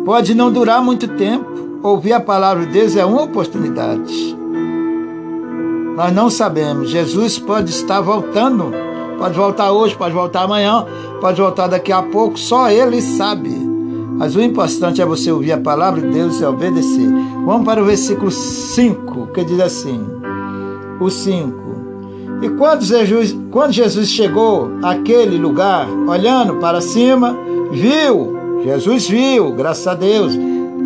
pode 0.06 0.36
não 0.36 0.51
durar 0.51 0.84
muito 0.84 1.08
tempo. 1.08 1.80
Ouvir 1.82 2.12
a 2.12 2.20
palavra 2.20 2.66
de 2.66 2.74
Deus 2.74 2.97
é 2.97 3.06
uma 3.06 3.24
oportunidade. 3.24 4.36
Nós 5.95 6.14
não 6.14 6.30
sabemos. 6.30 6.89
Jesus 6.89 7.39
pode 7.39 7.70
estar 7.70 8.01
voltando. 8.01 8.74
Pode 9.18 9.36
voltar 9.36 9.72
hoje, 9.72 9.95
pode 9.95 10.13
voltar 10.13 10.43
amanhã, 10.43 10.86
pode 11.22 11.41
voltar 11.41 11.68
daqui 11.68 11.91
a 11.91 12.01
pouco. 12.01 12.38
Só 12.38 12.70
Ele 12.70 13.01
sabe. 13.01 13.49
Mas 14.18 14.36
o 14.36 14.41
importante 14.41 15.01
é 15.01 15.05
você 15.05 15.32
ouvir 15.32 15.51
a 15.51 15.57
palavra 15.57 16.01
de 16.01 16.07
Deus 16.07 16.39
e 16.39 16.45
obedecer. 16.45 17.09
Vamos 17.45 17.66
para 17.66 17.82
o 17.82 17.86
versículo 17.86 18.32
5, 18.32 19.28
que 19.28 19.43
diz 19.43 19.59
assim: 19.59 19.99
O 20.99 21.09
5. 21.09 21.66
E 22.41 22.49
quando 22.49 22.84
Jesus, 22.84 23.38
quando 23.51 23.72
Jesus 23.72 24.09
chegou 24.09 24.70
àquele 24.84 25.38
lugar, 25.38 25.88
olhando 26.07 26.55
para 26.55 26.82
cima, 26.82 27.36
viu, 27.72 28.38
Jesus 28.63 29.07
viu, 29.07 29.51
graças 29.51 29.88
a 29.88 29.95
Deus, 29.95 30.38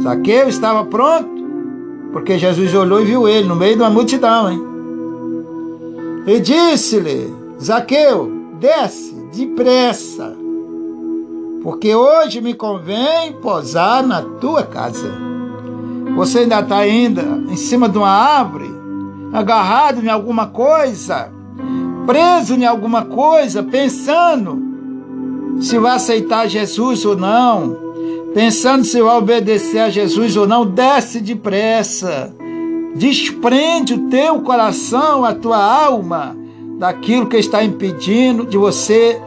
Zaqueu 0.01 0.47
estava 0.47 0.85
pronto, 0.85 1.29
porque 2.11 2.37
Jesus 2.37 2.73
olhou 2.73 3.01
e 3.01 3.05
viu 3.05 3.27
ele 3.27 3.47
no 3.47 3.55
meio 3.55 3.75
de 3.75 3.81
uma 3.81 3.89
multidão, 3.89 4.51
hein? 4.51 4.63
E 6.25 6.39
disse-lhe: 6.39 7.38
Zaqueu, 7.61 8.31
desce 8.57 9.13
depressa, 9.33 10.33
porque 11.61 11.93
hoje 11.93 12.39
me 12.39 12.53
convém 12.53 13.33
posar 13.41 14.05
na 14.05 14.21
tua 14.21 14.63
casa. 14.63 15.11
Você 16.15 16.39
ainda 16.39 16.61
está 16.61 16.77
ainda 16.77 17.21
em 17.21 17.57
cima 17.57 17.89
de 17.89 17.97
uma 17.97 18.09
árvore, 18.09 18.69
agarrado 19.33 20.01
em 20.01 20.07
alguma 20.07 20.47
coisa, 20.47 21.29
preso 22.05 22.55
em 22.55 22.65
alguma 22.65 23.03
coisa, 23.03 23.61
pensando 23.61 24.57
se 25.59 25.77
vai 25.77 25.97
aceitar 25.97 26.47
Jesus 26.47 27.03
ou 27.03 27.17
não, 27.17 27.77
pensando 28.33 28.85
se 28.85 29.01
vai 29.01 29.17
obedecer 29.17 29.79
a 29.79 29.89
Jesus 29.89 30.37
ou 30.37 30.47
não, 30.47 30.65
desce 30.65 31.19
depressa. 31.19 32.33
Desprende 32.95 33.93
o 33.93 34.09
teu 34.09 34.41
coração, 34.41 35.23
a 35.23 35.33
tua 35.33 35.57
alma, 35.57 36.35
daquilo 36.79 37.27
que 37.27 37.37
está 37.37 37.63
impedindo 37.63 38.45
de 38.45 38.57
você 38.57 39.21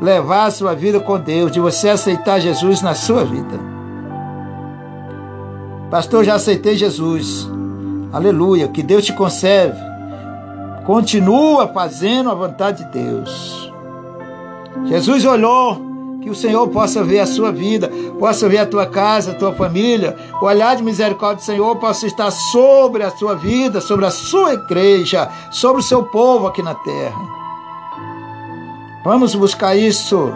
levar 0.00 0.46
a 0.46 0.50
sua 0.50 0.74
vida 0.74 0.98
com 0.98 1.20
Deus, 1.20 1.52
de 1.52 1.60
você 1.60 1.90
aceitar 1.90 2.40
Jesus 2.40 2.82
na 2.82 2.94
sua 2.94 3.24
vida. 3.24 3.60
Pastor, 5.88 6.24
já 6.24 6.34
aceitei 6.34 6.76
Jesus. 6.76 7.48
Aleluia. 8.12 8.66
Que 8.66 8.82
Deus 8.82 9.04
te 9.04 9.12
conserve 9.12 9.90
Continua 10.84 11.68
fazendo 11.68 12.30
a 12.30 12.34
vontade 12.34 12.84
de 12.84 12.90
Deus. 12.90 13.72
Jesus 14.86 15.24
olhou 15.24 15.89
que 16.20 16.28
o 16.28 16.34
Senhor 16.34 16.68
possa 16.68 17.02
ver 17.02 17.20
a 17.20 17.26
sua 17.26 17.50
vida, 17.50 17.90
possa 18.18 18.48
ver 18.48 18.58
a 18.58 18.66
tua 18.66 18.86
casa, 18.86 19.32
a 19.32 19.34
tua 19.34 19.52
família. 19.52 20.16
O 20.40 20.44
olhar 20.44 20.76
de 20.76 20.82
misericórdia 20.82 21.42
do 21.42 21.46
Senhor 21.46 21.76
possa 21.76 22.06
estar 22.06 22.30
sobre 22.30 23.02
a 23.02 23.10
sua 23.10 23.34
vida, 23.34 23.80
sobre 23.80 24.04
a 24.04 24.10
sua 24.10 24.54
igreja, 24.54 25.28
sobre 25.50 25.80
o 25.80 25.84
seu 25.84 26.02
povo 26.04 26.46
aqui 26.46 26.62
na 26.62 26.74
terra. 26.74 27.20
Vamos 29.04 29.34
buscar 29.34 29.74
isso 29.74 30.30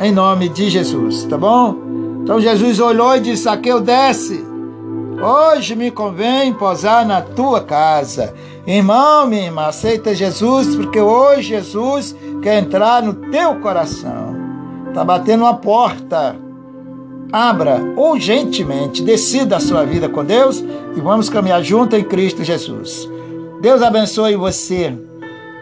em 0.00 0.12
nome 0.12 0.48
de 0.48 0.70
Jesus, 0.70 1.24
tá 1.24 1.36
bom? 1.36 1.76
Então 2.22 2.40
Jesus 2.40 2.78
olhou 2.78 3.16
e 3.16 3.20
disse: 3.20 3.48
Aqueu 3.48 3.80
desce. 3.80 4.46
Hoje 5.20 5.74
me 5.74 5.90
convém 5.90 6.52
posar 6.52 7.04
na 7.04 7.20
tua 7.20 7.60
casa. 7.60 8.32
Irmão, 8.64 9.26
minha 9.26 9.46
irmã, 9.46 9.64
aceita 9.66 10.14
Jesus, 10.14 10.76
porque 10.76 11.00
hoje 11.00 11.48
Jesus 11.48 12.14
quer 12.40 12.62
entrar 12.62 13.02
no 13.02 13.14
teu 13.14 13.56
coração. 13.56 14.37
Está 14.88 15.04
batendo 15.04 15.44
uma 15.44 15.54
porta. 15.54 16.36
Abra 17.30 17.78
urgentemente, 17.96 19.02
decida 19.02 19.56
a 19.56 19.60
sua 19.60 19.84
vida 19.84 20.08
com 20.08 20.24
Deus 20.24 20.64
e 20.96 21.00
vamos 21.00 21.28
caminhar 21.28 21.62
junto 21.62 21.94
em 21.94 22.02
Cristo 22.02 22.42
Jesus. 22.42 23.08
Deus 23.60 23.82
abençoe 23.82 24.34
você. 24.34 24.96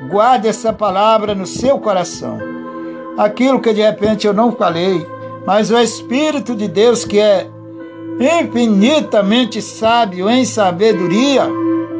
Guarde 0.09 0.47
essa 0.47 0.72
palavra 0.72 1.35
no 1.35 1.47
seu 1.47 1.79
coração. 1.79 2.39
Aquilo 3.18 3.61
que 3.61 3.72
de 3.72 3.83
repente 3.83 4.27
eu 4.27 4.33
não 4.33 4.53
falei, 4.53 5.05
mas 5.45 5.70
o 5.70 5.79
Espírito 5.79 6.55
de 6.55 6.68
Deus 6.68 7.05
que 7.05 7.18
é 7.18 7.49
infinitamente 8.20 9.61
sábio 9.61 10.29
em 10.31 10.45
sabedoria, 10.45 11.49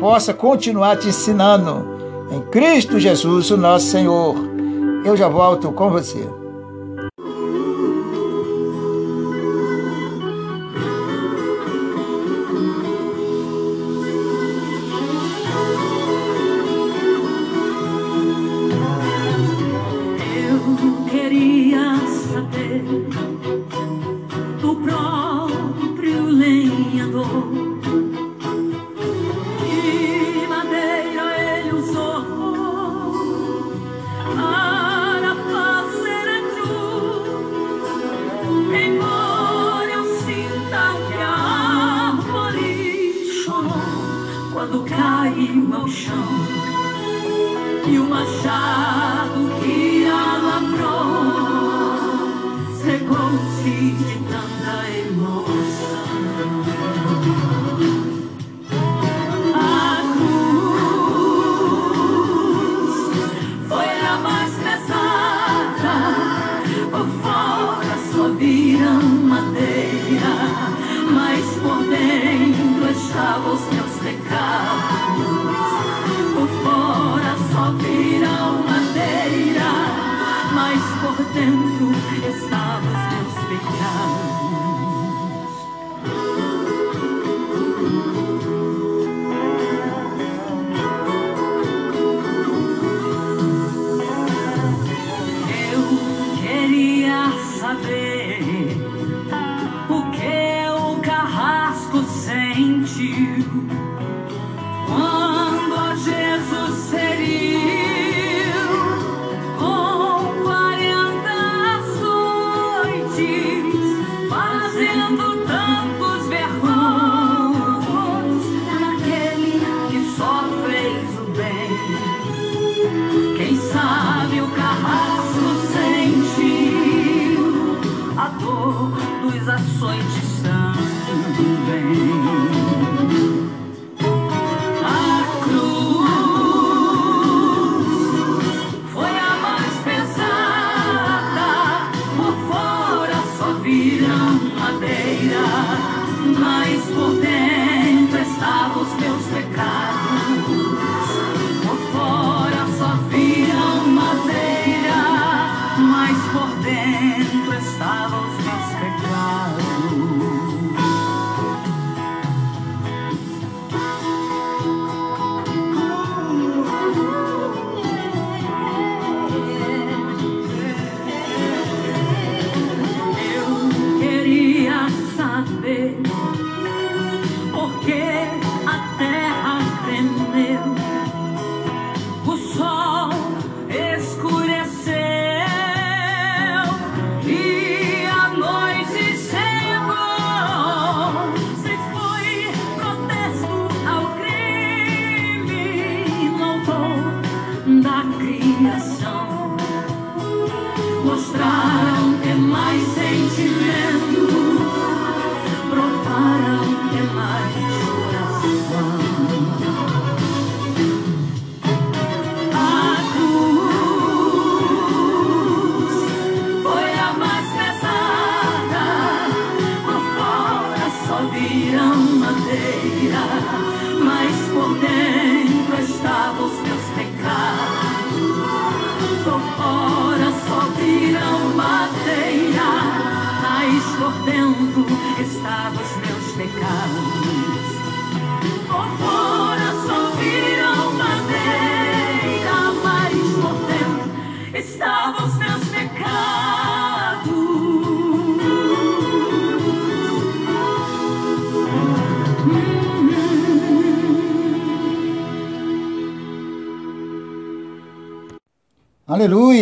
possa 0.01 0.33
continuar 0.33 0.97
te 0.97 1.09
ensinando. 1.09 1.97
Em 2.31 2.41
Cristo 2.43 2.99
Jesus, 2.99 3.51
o 3.51 3.57
nosso 3.57 3.87
Senhor. 3.87 4.35
Eu 5.05 5.17
já 5.17 5.29
volto 5.29 5.71
com 5.73 5.91
você. 5.91 6.27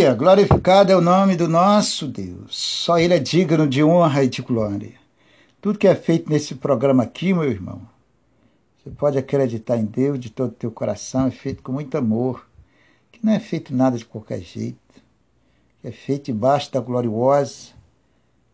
Aleluia! 0.04 0.14
Glorificado 0.14 0.92
é 0.92 0.96
o 0.96 1.00
nome 1.00 1.34
do 1.34 1.48
nosso 1.48 2.06
Deus. 2.06 2.54
Só 2.54 2.98
Ele 2.98 3.14
é 3.14 3.18
digno 3.18 3.66
de 3.66 3.82
honra 3.82 4.22
e 4.22 4.28
de 4.28 4.42
glória. 4.42 4.92
Tudo 5.62 5.78
que 5.78 5.88
é 5.88 5.94
feito 5.94 6.28
nesse 6.28 6.54
programa 6.54 7.04
aqui, 7.04 7.32
meu 7.32 7.44
irmão, 7.44 7.80
você 8.76 8.90
pode 8.90 9.16
acreditar 9.16 9.78
em 9.78 9.86
Deus 9.86 10.20
de 10.20 10.28
todo 10.28 10.50
o 10.50 10.54
teu 10.54 10.70
coração, 10.70 11.26
é 11.26 11.30
feito 11.30 11.62
com 11.62 11.72
muito 11.72 11.96
amor, 11.96 12.46
que 13.10 13.24
não 13.24 13.32
é 13.32 13.40
feito 13.40 13.74
nada 13.74 13.96
de 13.96 14.04
qualquer 14.04 14.40
jeito, 14.40 14.76
que 15.80 15.88
é 15.88 15.92
feito 15.92 16.26
debaixo 16.26 16.70
da 16.70 16.80
gloriosa 16.80 17.72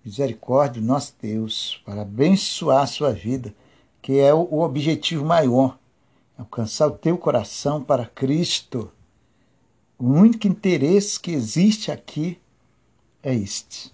misericórdia 0.04 0.80
do 0.80 0.86
nosso 0.86 1.14
Deus, 1.20 1.82
para 1.84 2.02
abençoar 2.02 2.84
a 2.84 2.86
sua 2.86 3.12
vida, 3.12 3.52
que 4.00 4.20
é 4.20 4.32
o 4.32 4.46
o 4.50 4.60
objetivo 4.60 5.24
maior, 5.24 5.76
alcançar 6.38 6.86
o 6.86 6.92
teu 6.92 7.18
coração 7.18 7.82
para 7.82 8.06
Cristo. 8.06 8.92
O 10.00 10.06
único 10.06 10.46
interesse 10.46 11.20
que 11.20 11.30
existe 11.30 11.92
aqui 11.92 12.40
é 13.22 13.34
este: 13.34 13.92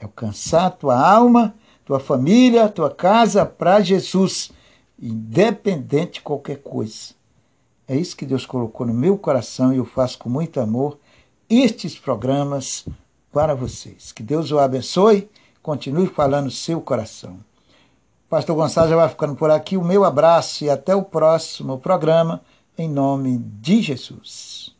é 0.00 0.04
alcançar 0.04 0.70
tua 0.70 0.98
alma, 0.98 1.54
tua 1.84 2.00
família, 2.00 2.66
tua 2.70 2.90
casa 2.90 3.44
para 3.44 3.82
Jesus, 3.82 4.50
independente 4.98 6.14
de 6.14 6.20
qualquer 6.22 6.62
coisa. 6.62 7.12
É 7.86 7.94
isso 7.94 8.16
que 8.16 8.24
Deus 8.24 8.46
colocou 8.46 8.86
no 8.86 8.94
meu 8.94 9.18
coração 9.18 9.70
e 9.70 9.76
eu 9.76 9.84
faço 9.84 10.18
com 10.18 10.30
muito 10.30 10.58
amor 10.58 10.98
estes 11.50 11.98
programas 11.98 12.86
para 13.30 13.54
vocês. 13.54 14.12
Que 14.12 14.22
Deus 14.22 14.50
o 14.50 14.58
abençoe, 14.58 15.28
continue 15.62 16.06
falando 16.06 16.46
no 16.46 16.50
seu 16.50 16.80
coração. 16.80 17.36
Pastor 18.30 18.56
Gonçalo 18.56 18.88
já 18.88 18.96
vai 18.96 19.10
ficando 19.10 19.36
por 19.36 19.50
aqui. 19.50 19.76
O 19.76 19.84
meu 19.84 20.04
abraço 20.04 20.64
e 20.64 20.70
até 20.70 20.96
o 20.96 21.02
próximo 21.02 21.78
programa, 21.78 22.40
em 22.78 22.88
nome 22.88 23.36
de 23.36 23.82
Jesus. 23.82 24.73